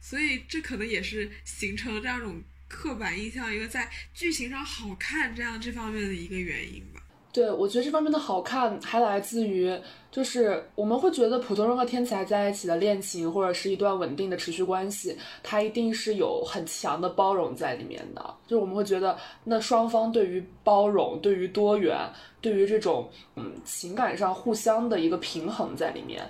[0.00, 7.02] 所以，这可能也是形成这样一种刻板印象，一个在剧情上好看这样这方面的一个原因吧。
[7.38, 9.72] 对，我觉得这方面的好看还来自于，
[10.10, 18.34] 就是我们会觉得普通人和天才在一起的恋情，或者是一段稳定的持续关系，它一定是有很强的包容在里面的。
[18.48, 21.96] 就是我们会觉得，那双方对于包容、对于多元、
[22.40, 26.28] 对于这种嗯情感上互相的一个平衡在里面，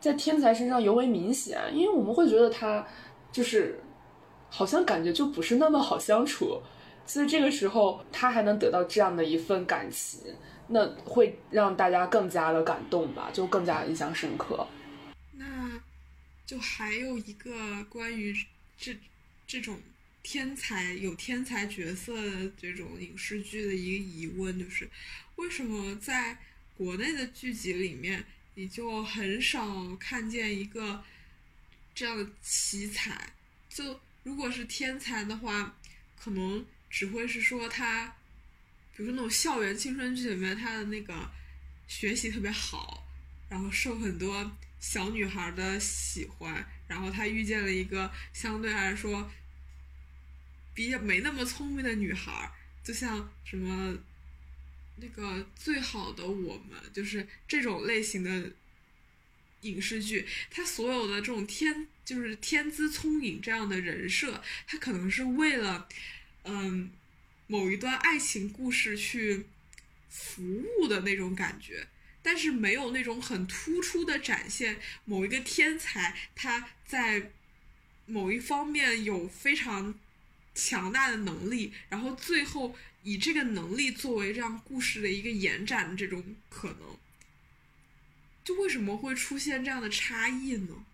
[0.00, 2.84] 在天才身上尤为明显，因为我们会觉得他
[3.30, 3.78] 就是
[4.50, 6.60] 好像感觉就不是那么好相处。
[7.08, 10.20] 所以这个时候，他还能得到这样的一份感情，
[10.68, 14.68] 那会让大家更加的感动吧，就更加印象深刻。
[15.32, 15.80] 那，
[16.44, 18.36] 就还有一个关于
[18.76, 18.94] 这
[19.46, 19.80] 这种
[20.22, 24.86] 天才有天才角色的这种影视剧的一个疑问，就是
[25.36, 26.36] 为什么在
[26.76, 28.22] 国内的剧集里面，
[28.54, 29.66] 你就很少
[29.98, 31.02] 看见一个
[31.94, 33.32] 这样的奇才？
[33.70, 35.74] 就如果是天才的话，
[36.22, 36.62] 可能。
[36.90, 38.16] 只会是说他，
[38.96, 41.30] 比如说那种校园青春剧里面，他的那个
[41.86, 43.06] 学习特别好，
[43.48, 49.30] 然后受很多小女孩的喜欢，然后他遇见了一个相对来说
[50.74, 52.50] 比较没那么聪明的女孩，
[52.82, 53.98] 就像什么
[54.96, 58.50] 那个最好的我们，就是这种类型的
[59.60, 65.86] 影视剧，他所有的这种天就是天资聪颖这样的人设，他可能是为了。
[66.50, 66.90] 嗯，
[67.46, 69.44] 某一段爱情故事去
[70.08, 71.86] 服务的那种感觉，
[72.22, 77.32] 但是没有那种很突出的展现某一个天才他在
[78.06, 79.94] 某一方面有非常
[80.54, 86.96] 强大的能力，然后最后以这个能力作为这样故事的一个延展的这种可能，
[88.42, 90.86] 就为什么会出现这样的差异呢？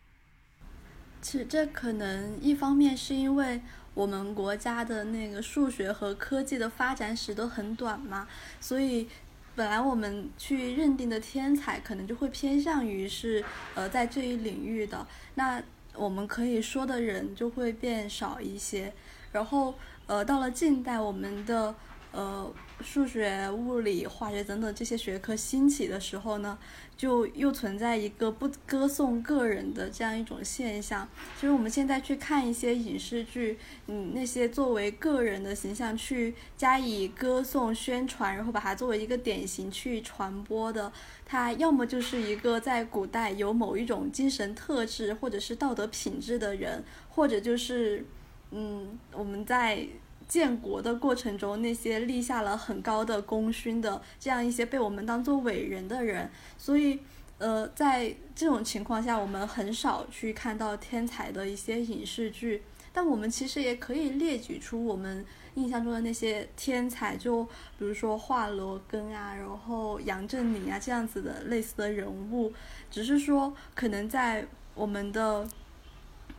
[1.22, 3.62] 其实这可能一方面是因为。
[3.94, 8.28] 我们国家的那个数学和科技的发展史都很短嘛，
[8.60, 9.08] 所以
[9.54, 15.62] 本来我们去认定的天才可能就会偏向于是呃在这一领域的，那
[15.94, 18.92] 我们可以说的人就会变少一些，
[19.32, 19.74] 然后
[20.06, 21.74] 呃到了近代我们的。
[22.14, 22.48] 呃，
[22.80, 26.56] 数学、物理、化学等等这些学科兴起的时候呢，
[26.96, 31.08] 就又存在一个不歌颂个人的这样一种现象。
[31.34, 40.92] 其实我们现在去看一些影视剧，嗯，那些作为个人的形象去加以歌颂、宣传，然后把它作为一个典型去传播的，
[41.26, 48.06] 它要么就是一个在古代有某一种精神特质或者是道德品质的人，或者就是，
[48.52, 49.84] 嗯，我们在。
[50.26, 56.98] 建国的过程中，那些立下了很高的功勋的这样一些被我们当做伟人的人，所以，
[57.38, 62.62] 呃，在这种情况下，我们很少去看到天才的一些影视剧。
[62.92, 65.24] 但我们其实也可以列举出我们
[65.56, 67.44] 印象中的那些天才，就
[67.78, 72.52] 比如说华罗庚啊，然后杨振宁啊这样子的类似的人物。
[72.90, 75.46] 只是说，可能在我们的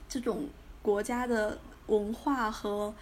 [0.09, 0.47] 这种
[0.81, 2.93] 国家的文化和。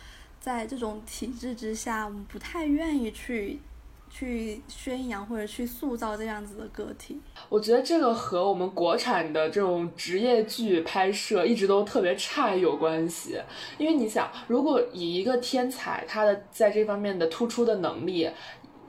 [0.44, 3.62] 在这种体制之下，我们不太愿意去
[4.10, 7.22] 去宣扬或者去塑造这样子的个体。
[7.48, 13.40] 我觉得这个和我们国产的这种职业剧拍摄一直都特别差有关系。
[13.78, 18.30] 因为你想，如果以一个天才他的在这方面的突出的能力。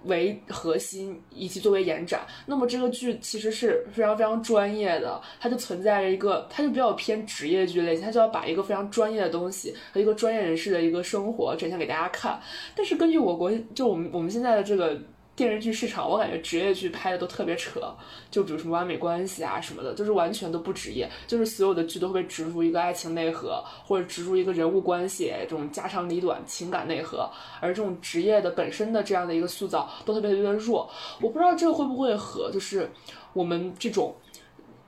[0.05, 12.41] 为核心以及作为延展，那么这个剧其实是非常非常专业的，它就存在着一个，它就比较偏职业剧类型，它就要把一个非常专业的东西和一个专业人士的一个生活展现给大家看。
[12.75, 15.01] 但是根据我国就我们我们现在的这个。
[15.37, 17.93] 电视剧市场，我感觉职业剧拍的都特别扯，
[18.31, 27.29] 就比如什么完美关系啊什么的，就是完全都不职业，就是所有的剧都会植入一个爱情内核，或者植入一个人物关系这种家长里短情感内核，
[27.61, 30.89] 而这种职业的本身的这样的一个塑造都特别特别弱。
[31.21, 32.89] 我不知道这个会不会和就是
[33.33, 34.15] 我们这种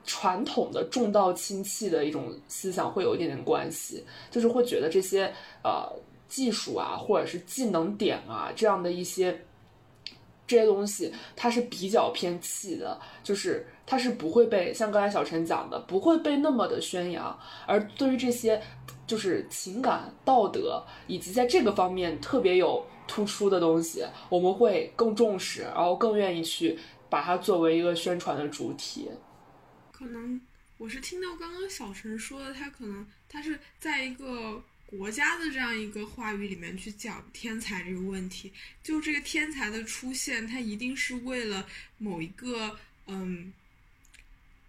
[0.05, 5.29] 传统的重道轻器的一种思想会有一点点关系，就是会觉得这些
[5.61, 5.91] 呃
[6.29, 9.37] 技术啊或者是技能点啊这样的一些。
[10.47, 17.37] 这些东西它是比较偏气的，就是它是不会被像刚才小陈讲的，不会被那么的宣扬。
[17.65, 18.61] 而对于这些
[19.05, 26.79] 就是情感、道德以及在这个方面特别有突出的东西，我们会更重视，然后更愿意去
[27.09, 29.09] 把它作为一个宣传的主体。
[29.91, 30.39] 可能
[30.77, 34.61] 我是听到刚刚小陈说的，他可能他是在一个。
[34.87, 41.67] 国家的这样一个话语里面去讲天才这个问题，就这个天才的出现，它一定是为了
[41.97, 43.51] 某一个嗯，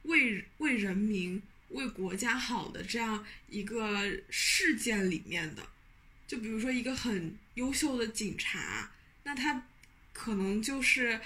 [0.03, 5.64] 为为人民、为国家好的这样一个事件里面的。
[6.27, 8.91] 就比如说一个很优秀的警察，
[9.23, 9.69] 那他
[10.12, 11.21] 可能就是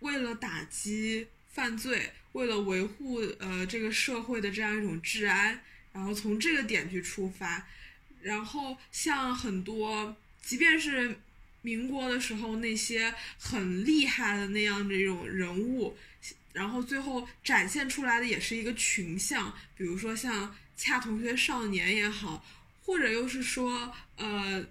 [0.00, 5.62] 为了打击犯罪，为了维护呃这个社会的这样一种治安，
[5.94, 7.66] 然后从这个点去出发。
[8.22, 11.18] 然后像很多，即便是
[11.60, 15.96] 民国的时候那些很厉害的那样的一种人物，
[16.52, 22.44] 然后最后展现出来的也是一个群像，比如说像《恰同学少年》也好，
[22.84, 24.66] 或者又是说呃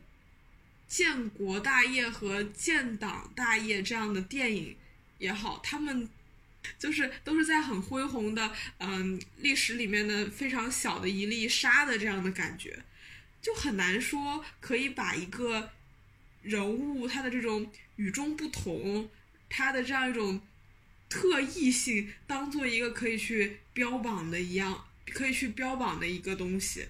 [0.88, 4.76] 建国大业和建党大业这样的电影
[5.18, 6.10] 也好，他们
[6.78, 12.84] 就是都是在很恢宏的嗯历史里面的非常小的一粒沙的这样的感觉。
[13.42, 15.70] 就很难说可以把一个
[16.44, 17.66] 人物他的这种
[17.96, 19.10] 与众不同，
[19.50, 20.40] 他的这样一种
[21.10, 26.86] 特异性，当做一个可以去标榜的一样，可以去标榜的一个东西。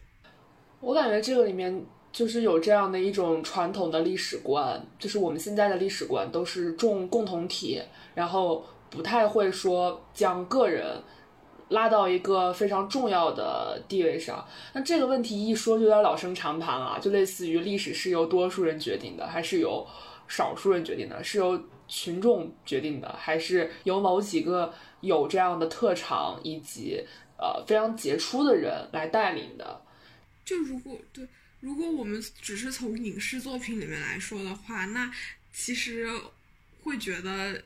[0.80, 7.82] 我感觉这个里面就是有这样的一种传统的历史观，就是我们现在的历史观都是重共同体，
[8.14, 11.02] 然后不太会说将个人。
[11.72, 19.88] 拉到一个非常重要的地位上，那这个问题一说就有点老生常谈了，就类似于历史是由多数人决定的，还是由
[20.28, 21.24] 少数人决定的？
[21.24, 27.02] 是由群众决定的，还是由某几个有这样的特长以及
[27.38, 29.82] 呃非常杰出的人来带领的？
[30.44, 31.26] 就如果对，
[31.62, 35.10] 如果我们只是从影视作品里面来说的话，那
[35.54, 36.06] 其实
[36.84, 37.64] 会觉得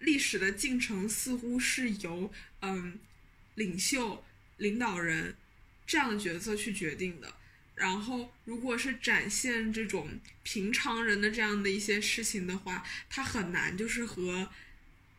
[0.00, 2.30] 历史的进程似乎是由
[2.60, 2.98] 嗯。
[3.54, 4.22] 领袖、
[4.56, 5.34] 领导人
[5.86, 7.32] 这样的角色去决定的。
[7.74, 10.06] 然后，如果是展现这种
[10.42, 14.48] 平常人的这样的一些事情的话，它很难就是和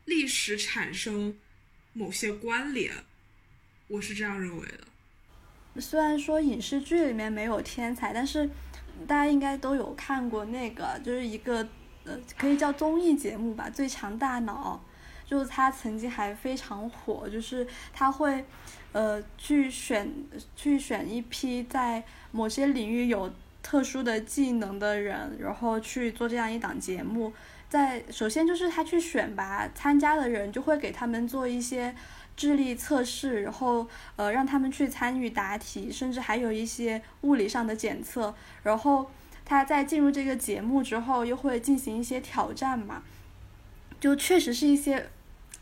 [0.05, 1.35] 历史产生
[1.93, 2.93] 某些关联。
[3.87, 5.81] 我是这样认为的。
[5.81, 8.47] 虽然说影视剧里面没有天才，但是
[9.07, 11.67] 大家应该都有看过那个，就是一个
[12.03, 14.81] 呃，可以叫综艺节目吧，《最强大脑》。
[15.25, 18.45] 就是他曾经还非常火，就是他会，
[18.91, 20.11] 呃，去选
[20.55, 27.33] 去选一批在某些领域有特殊的技能的人，然后去做这样一档节目。
[27.69, 31.95] 在首先就是他去选拔参加的人，就会给他们做一些
[32.37, 38.35] 智力测试，然后呃让他们去参与答题，甚至还有一些物理上的检测。
[38.61, 39.09] 然后
[39.43, 43.01] 他在进入这个节目之后，又会进行一些挑战嘛。
[44.03, 45.09] 就确实是一些，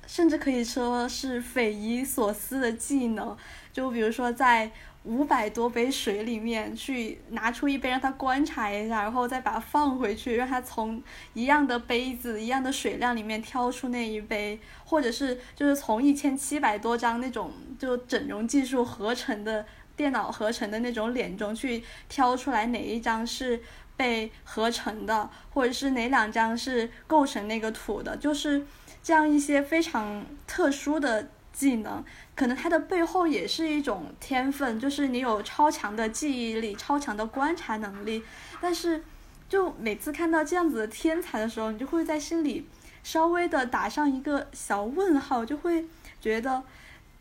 [0.07, 3.37] 甚至可以说是匪夷所思的技能。
[3.71, 4.71] 就比如说，在
[5.03, 11.03] 五百多杯水里面去拿出一杯，让他观察一下，然后再把它放回去，让他从
[11.35, 19.63] 一样的杯子、一样的水量里面挑出那一杯，或者是就是从一千七百多张那种就整容技术合成的
[19.95, 23.61] 电脑合成的那种脸中去挑出来哪一张是。
[24.01, 28.65] 被合成的，或者是哪两张是构成那个图的，就是
[29.03, 38.23] 这样一些非常特殊的技能，可能它的背后也是一种天分，就是你有超强的记忆力、超强的观察能力。
[38.59, 39.03] 但是，
[39.47, 42.67] 就每次看到这样子的天才的时候，你就会在心里
[43.03, 45.85] 稍微的打上一个小问号，就会
[46.19, 46.63] 觉得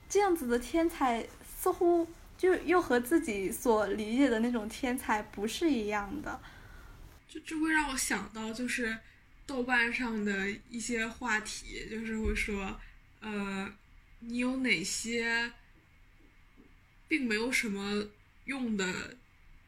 [0.09, 2.07] 这样子的天才似乎
[2.39, 6.41] 就又和自己所理解的那种天才不是一样的。
[7.33, 8.99] 就这会让我想到，就是
[9.47, 12.81] 豆瓣上的一些话题，就是会说，
[13.21, 13.73] 呃，
[14.19, 15.53] 你有哪些
[17.07, 18.09] 并没有什么
[18.47, 19.17] 用的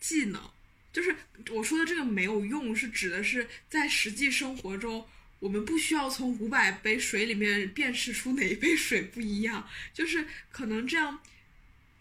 [0.00, 0.50] 技能？
[0.92, 1.14] 就是
[1.50, 5.06] 我说的这个没有用，是指的是在实际生活中，
[5.38, 11.22] 我们不需要从五百杯水里面辨识出哪一杯水不一样，就是可能这样。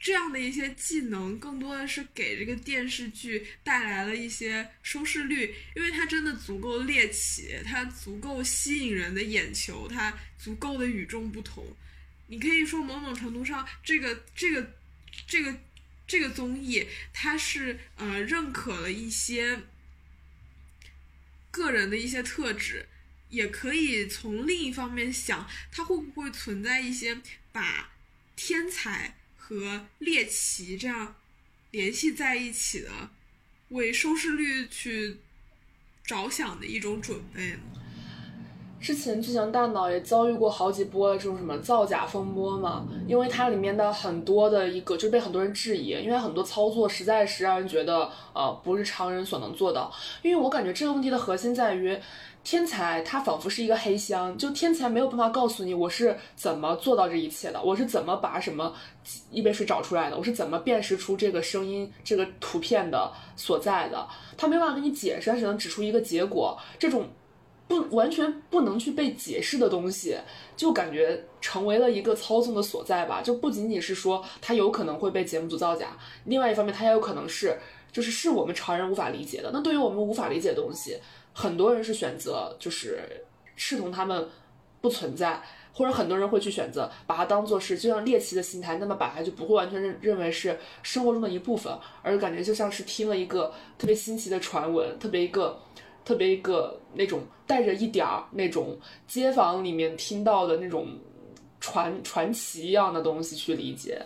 [0.01, 11.77] 这样的一些技能，更多的是给这个电视剧带来了一些收视率，因为它真的足够猎奇，它足够吸引人的眼球，它足够的与众不同。
[12.27, 14.73] 你可以说，某种程度上，这个这个
[15.27, 15.55] 这个
[16.07, 19.61] 这个综艺，它是呃认可了一些
[21.51, 22.87] 个人的一些特质，
[23.29, 27.21] 也可以从另一方面想，它会不会存在一些
[27.51, 27.91] 把
[28.35, 29.17] 天才
[29.51, 31.13] 和猎奇这样
[31.71, 33.11] 联系在一起的，
[33.67, 35.17] 为收视率去
[36.05, 37.80] 着想的一种准备呢？
[38.81, 49.91] 之前巨强大脑也遭遇过好几波这种什么造假风波嘛，因为它里面的很多的一个就被很多人质疑，因为很多操作实在是让人觉得呃不是常人所能做到。
[50.23, 51.95] 因为我感觉这个问题的核心在于，
[52.43, 58.73] 天才它仿佛是一个黑箱，就天才没有办法告诉你我是怎么做到这一切的，我是怎么把什么
[59.29, 67.07] 一杯水找出来的，我是怎么辨识出这个声音这个图片的所在的，他没办法给你解释，他只能指出一个结果，这种。
[67.71, 70.17] 不完全不能去被解释的东西，
[70.57, 73.21] 就感觉成为了一个操纵的所在吧。
[73.21, 77.57] 就不仅仅是说它有可能会被节目组造假，另外一方面它也有可能是，
[77.89, 79.51] 就是是我们常人无法理解的。
[79.53, 80.97] 那对于我们无法理解的东西，
[81.31, 84.27] 很多人是选择就是视同他们
[84.81, 85.41] 不存在，
[85.73, 95.57] 或者很多人会去选择把它当做是就像猎奇的心态，那么把它就不会完全认认为是生活中的一部分，而感觉就像是听了一个特别新奇的传闻，特别一个。
[96.03, 98.77] 特别一个那种带着一点儿那种
[99.07, 100.87] 街坊里面听到的那种
[101.59, 104.05] 传传奇一样的东西去理解，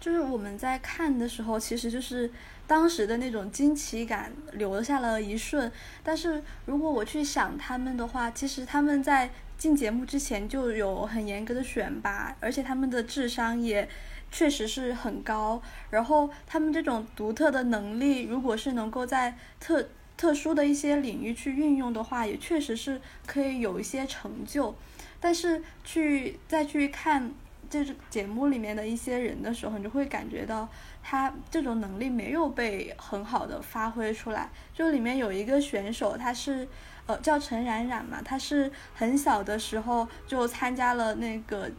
[0.00, 2.30] 就是我们在看的时候，其实就是
[2.66, 5.70] 当时的那种惊奇感留下了一瞬。
[6.02, 13.88] 但是如果我去想他们的话，其实他们在进节目之前就有很严格的选拔，而且他们的智商也
[14.30, 15.60] 确实是很高。
[15.90, 19.86] 然后他们这种独特的能力，如果是能够在特
[20.16, 24.74] 特殊的一些领域去运用的话，也确实是可以有一些成就。
[25.20, 27.32] 但是去再去看
[27.68, 30.68] 这节目里面的一些人的时候，你就会感觉到
[31.02, 34.50] 他这种能力没有被很好的发挥出来。
[34.72, 36.68] 就里面有一个选手，他是
[37.06, 41.70] 呃叫陈冉冉嘛，他是很小的时候就参加了那个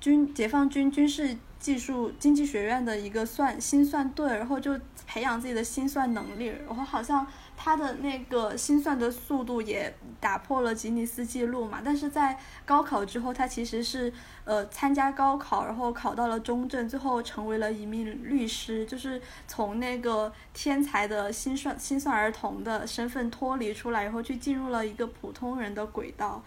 [0.00, 7.26] 军解放军军事技术经济学院的一个算心算队，然后就培养自己的心算能力，然后好像。
[7.56, 14.12] 他的那个心算的速度也打破了吉尼斯纪录嘛，但是在高考之后，他其实是
[14.44, 26.44] 呃参加高考，然后考到了中正，最后成为了一名律师，就是从那个天才的心算心算儿童的身份脱离出来，然后去进入了一个普通人的轨道，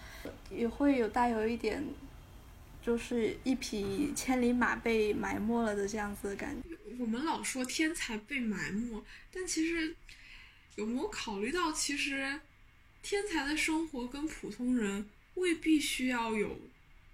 [0.50, 1.84] 也会有带有一点，
[2.82, 6.70] 就是一匹千里马被埋没了的这样子的感觉。
[7.00, 9.02] 我们老说天才被埋没，
[9.34, 9.96] 但其实。
[10.80, 12.40] 有没有考虑到，其实
[13.04, 16.58] 天才的生活跟普通人未必需要有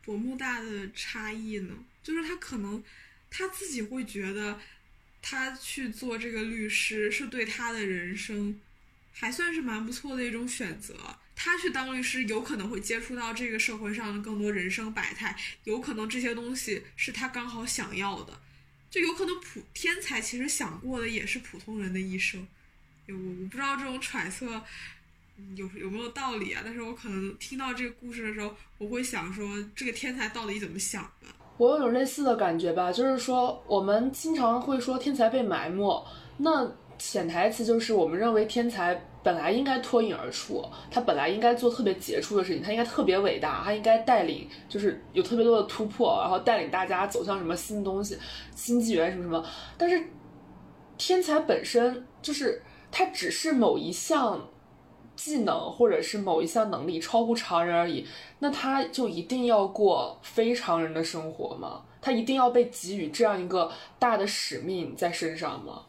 [0.03, 1.73] 多么大的差异呢？
[2.03, 2.83] 就是他可能
[3.31, 4.59] 他自己会觉得，
[5.19, 8.61] 他去做这个律师是对他的人生
[9.11, 11.17] 还算是蛮不错的一种选择。
[11.35, 18.39] 他去当律师，有可能会接触到这个社会上的更多人生百态，有可能这些东西是他刚好想要的。
[18.91, 22.47] 就有可能普天才其实想过的也是普通人的一生。
[23.07, 24.45] 我我不知道这种揣测
[25.55, 29.45] 有有没有道理啊，但是我可能听到这个故事的时候，我会想说，
[29.75, 31.27] 这个天才到底怎么想的？
[31.57, 36.05] 我有种类似的感觉吧，就是说，我们经常会说天才被埋没，
[36.37, 48.17] 那潜台词就是我们认为天才本来应该脱颖而出，他本来应该做特别杰出的事情，他应该特别伟大，他应该带领，就是有特别多的突破，然后带领大家走向什么新东西、
[48.55, 49.45] 新纪元什么什么。
[49.77, 50.01] 但是
[50.97, 52.61] 天才本身就是。
[52.97, 54.47] 他只是某一项
[55.17, 58.07] 技能或者是某一项能力超乎常人而已，
[58.39, 61.83] 那他就一定要过非常人的生活吗？
[61.99, 63.69] 他一定要被给予这样一个
[63.99, 65.81] 大的使命在身上吗？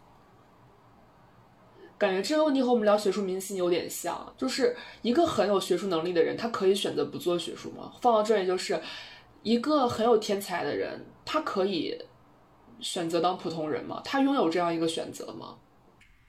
[1.97, 7.93] 感觉这个问题和我们聊学术明星有点像，就是一个很有学术能力的人，他可以选择不做学术吗？
[8.01, 8.83] 放到这里，就是
[9.45, 11.97] 一个很有天才的人，他可以
[12.81, 14.03] 选择当普通人吗？
[14.05, 15.57] 他拥有这样一个选择吗？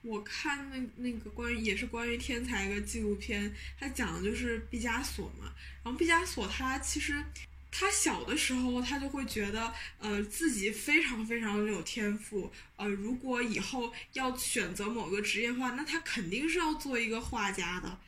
[0.08, 5.52] 我看那那个关于也是关于天才一个纪录片，他讲的就是毕加索嘛。
[5.84, 7.22] 然后毕加索他其实
[7.70, 18.00] 他小的时候他就会觉得呃自己非常非常有天赋，呃如果以后要选择某个职业的话，那他肯定是要做一个画家的。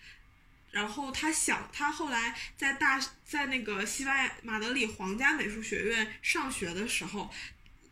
[0.71, 7.31] 然后他想，他后来在大在那个西班牙马德里皇家美术学院上学的时候，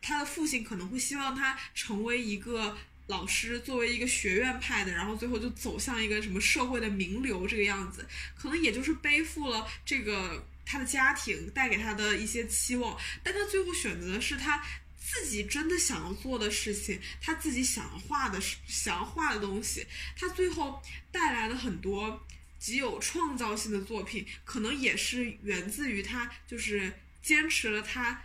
[0.01, 2.79] 他的父亲可能会希望他成为一个。
[3.09, 8.07] 老师作为一个学院派的，然后最后就走向一个什么社会的名流这个样子，
[8.37, 14.63] 可能也就是背负了这个他的家庭带给他的一些期望，但他最后选择的是他
[14.99, 22.27] 自己真的想要做的事情，他自己想要画的、想要画的东西，他最后带来了很多
[22.59, 26.93] 极有创造性的作品，可能也是源自于他就是
[27.23, 28.23] 坚持了他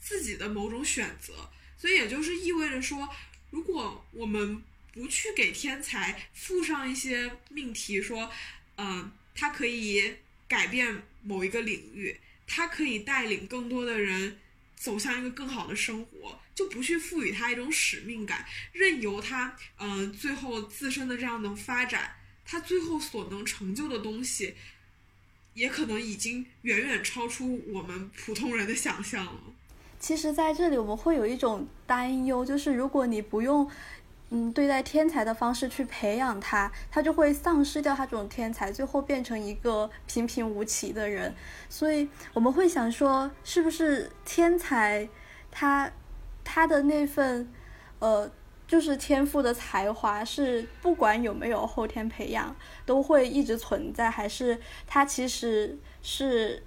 [0.00, 1.50] 自己的某种选择。
[1.76, 3.08] 所以也就是意味着说，
[3.52, 4.60] 如果我们
[4.92, 8.32] 不去给天才附上一些命题，说，
[8.76, 10.16] 嗯，他可以
[10.48, 14.38] 改变某一个领域，他可以带领更多的人
[14.74, 24.54] 走向一个更好的生活，就不去赋予他一种使命感，任由他，嗯，最后自身的这样的发展，他最后所能成就的东西，
[25.54, 29.42] 也可能已经远远超出我们普通人的想象了。
[30.02, 33.70] 其实，在这里我们会有一种担忧，就是如果你不用。
[34.34, 41.34] 嗯，对待天才的方式去培养他，他就会丧失掉他这种天才，最后变成一个平平无奇的人。
[41.68, 45.06] 所以我们会想说，是不是天才
[45.50, 45.92] 他
[46.42, 47.46] 他的那份
[47.98, 48.30] 呃，
[48.66, 56.62] 就是天赋的才华，是不管有没有后天培养，都会一直存在，还是他其实是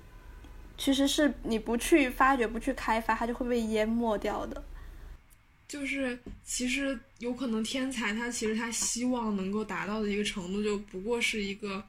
[0.78, 4.64] 其实是你不去发掘、不去开发，它就会被淹没掉的。
[5.68, 11.84] 就是其实有可能天才他其实他希望能够达到的一个程度，就不过是一个，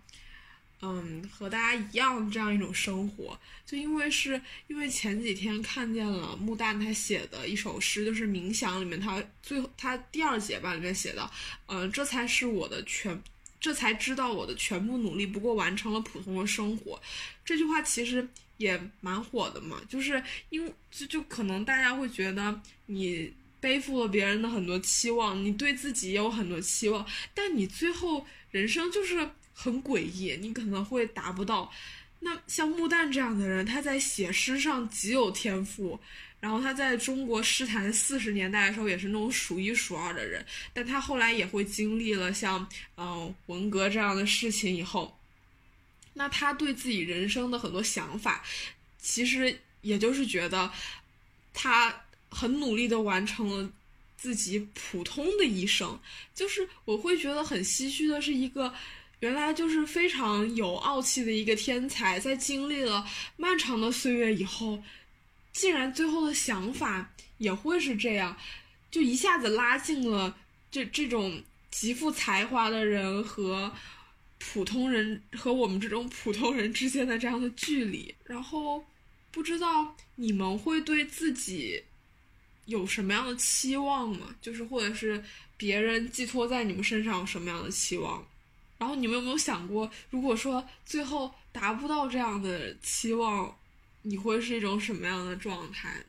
[0.80, 3.38] 嗯，和大家一样这样一种生活。
[3.66, 11.30] 就因为是因为前几天看见了穆旦他写的一首诗，就是冥想里面他最后他第二节吧里面写的，
[11.66, 13.22] 嗯，这才是我的全，
[13.60, 16.98] 这才知道我的全部努力不过完成了普通的生活。
[17.44, 18.26] 这句话其实
[18.58, 23.32] 也蛮火的嘛，就是因就就可能大家会觉得你。
[23.58, 27.04] 背负了别人的很多期望，你对自己也有很多期望，
[27.34, 31.72] 但你最后人生就是很诡异，你可能会达不到。
[32.20, 35.98] 那像穆旦这样的人，他在写诗上极有天赋，
[36.38, 45.18] 然后他在中国诗坛四十年代的时候也是那种数一数二的人，但他后来也会经历了像嗯文革这样的事情以后，
[46.16, 48.44] 那他对自己人生的很多想法，
[48.98, 50.70] 其实也就是觉得
[51.54, 51.94] 他。
[52.28, 53.70] 很努力的完成了
[54.16, 55.98] 自己普通的一生，
[56.34, 58.70] 就是我会觉得很唏嘘的是，一个
[59.20, 63.06] 原来就是非常有傲气的一个天才，在经历了
[63.36, 64.82] 漫长的岁月以后，
[65.52, 67.08] 竟然最后的想法
[67.38, 68.36] 也会是这样，
[68.90, 70.36] 就一下子拉近了
[70.70, 73.72] 这这种极富才华的人和
[74.38, 78.14] 普通人和我们这种普通人之间的这样的距离。
[78.24, 78.84] 然后
[79.30, 81.82] 不知道你们会对自己。
[82.66, 84.34] 有什么样的期望吗？
[84.42, 85.22] 就是或者是
[85.56, 88.26] 别人寄托在你们身上有什么样的期望？
[88.76, 93.56] 然后你们有没有想过，如果说最后达不到这样的期望，
[94.02, 96.04] 你会是一种什么样的状态？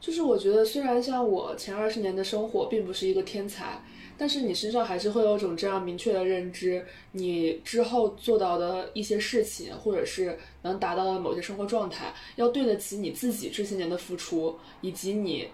[0.00, 3.84] 就是我觉得，虽然像我前二十年的生活并不是一个天才，
[4.16, 15.48] 但是你身上还是会有种这样明确的认知，你之后做到的一些事情，或者是能达到的某些生活状态，要对得起你自己这些年的付出，以及你。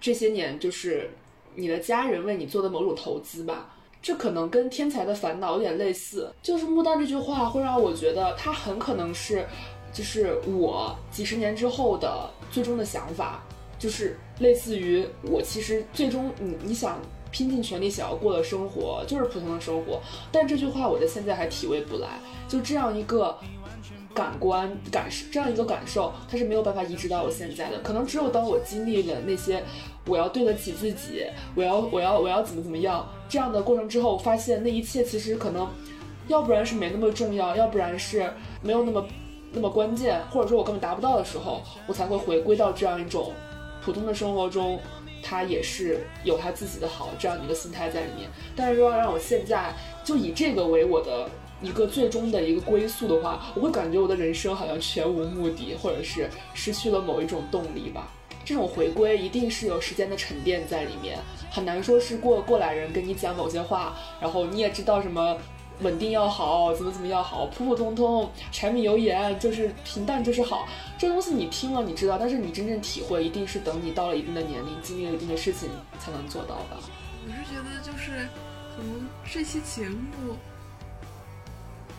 [0.00, 1.10] 这些年，就是
[1.56, 6.32] 你的家人为你做的某种投资吧，这可能跟天才的烦恼有点类似。
[6.40, 9.44] 就是穆丹这句话会让我觉得，他很可能是，
[9.92, 13.42] 就是我几十年之后的最终的想法，
[13.76, 17.00] 就是类似于我其实最终你你想
[17.38, 20.00] 拼尽全力想要过的生活，就是普通的生活。
[20.32, 22.18] 但这句话我在现在还体味不来，
[22.48, 23.38] 就这样一个。
[24.14, 27.78] 感官感受这样一个感受，它是没有办法移植到我现在的。
[27.82, 29.62] 可能只有当我经历了那些，
[30.06, 31.24] 我要对得起自己，
[31.54, 35.68] 我要我要我要怎么怎么样这样的过程之后，我发现那一切其实可能，
[36.26, 38.28] 要不然是没那么重要，要不然是
[38.60, 39.06] 没有那么
[39.52, 43.32] 那么关键，或者说我根本达不到的时候，我才会回归到这样一种
[43.84, 44.80] 普通的生活中，
[45.22, 48.28] 他也是有他自己的好这样一个心态在里面。
[48.56, 49.72] 但是说让我现在
[50.04, 51.28] 就以这个为我的。
[51.60, 58.12] 一个最终的一个归宿的话，我会感觉我的人生好像全无目的，或者是失去了某一种动力吧。
[58.44, 61.18] 这种回归一定是有时间的沉淀在里面，
[61.50, 65.36] 很难说是过过来人跟你讲某些话，然后你也知道什么
[65.80, 70.68] 稳定要好，怎么怎么要好，普普通通，柴米油盐就是平淡就是好。
[70.98, 75.68] 这东西你听了你知道，但是你真正体会，一定是等你到了一定的年龄，经历了一定的事情
[76.00, 76.76] 才能做到的。
[77.24, 78.28] 我是觉得就是，
[78.76, 80.36] 可能这期节目。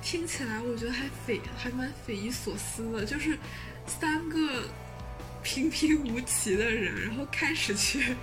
[0.01, 3.37] 听起来我觉得还匪还蛮匪夷所思的，就是
[3.85, 4.63] 三个
[5.43, 8.15] 平平无奇的人，然后开始去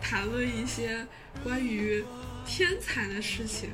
[0.00, 1.06] 谈论一些
[1.44, 2.02] 关于
[2.46, 3.68] 天才的事情。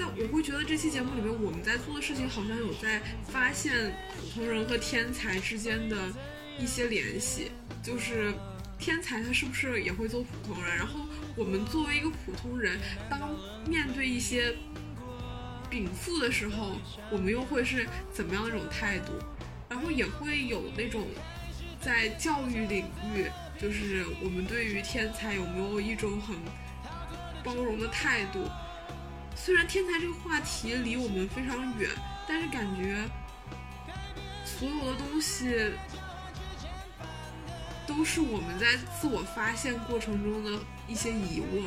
[0.00, 5.96] 但我会觉得这期节目里面我们在做的事情，好像有在发现普通人和天才之间的
[6.58, 7.52] 一些联系。
[7.82, 8.32] 就是
[8.78, 10.74] 天才他是不是也会做普通人？
[10.74, 11.00] 然后
[11.36, 12.78] 我们作为一个普通人，
[13.10, 13.30] 当
[13.66, 14.56] 面对一些。
[15.68, 16.76] 禀赋的时候，
[17.12, 19.12] 我们又会是怎么样的一种态度？
[19.68, 21.06] 然后也会有那种
[21.80, 23.26] 在教育领域，
[23.56, 26.34] 就是我们对于天才有没有一种很
[27.44, 28.40] 包容的态度？
[29.42, 31.88] 虽然天才这个话题离我们非常远，
[32.28, 33.08] 但是感觉
[34.44, 35.72] 所有的东西
[37.86, 38.66] 都是我们在
[39.00, 41.64] 自我发现过程中的一些疑问。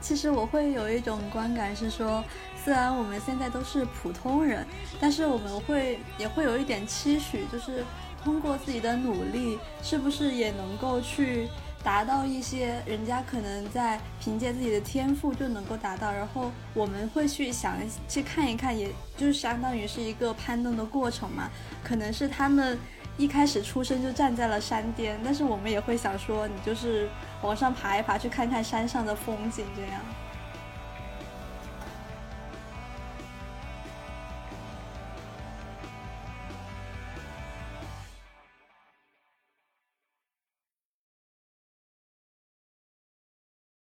[0.00, 2.24] 其实我会有一种观感是说，
[2.64, 4.64] 虽然我们现在都是普通人，
[5.00, 7.84] 但是我们会也会有一点期许，就是
[8.22, 11.48] 通过自己的努力，是不是也能够去
[11.86, 17.76] 达到一些人家可能在凭借自己的天赋就能够达到，然后我们会去想
[18.08, 21.48] 去看一看，也就是相当于是一个攀登的过程嘛，
[21.84, 22.76] 可能是他们。
[23.18, 27.08] 一开始出生就站在了山巅，但是我们也会想说，你就是
[27.40, 30.02] 往上爬一爬，去看看山上的风景，这样。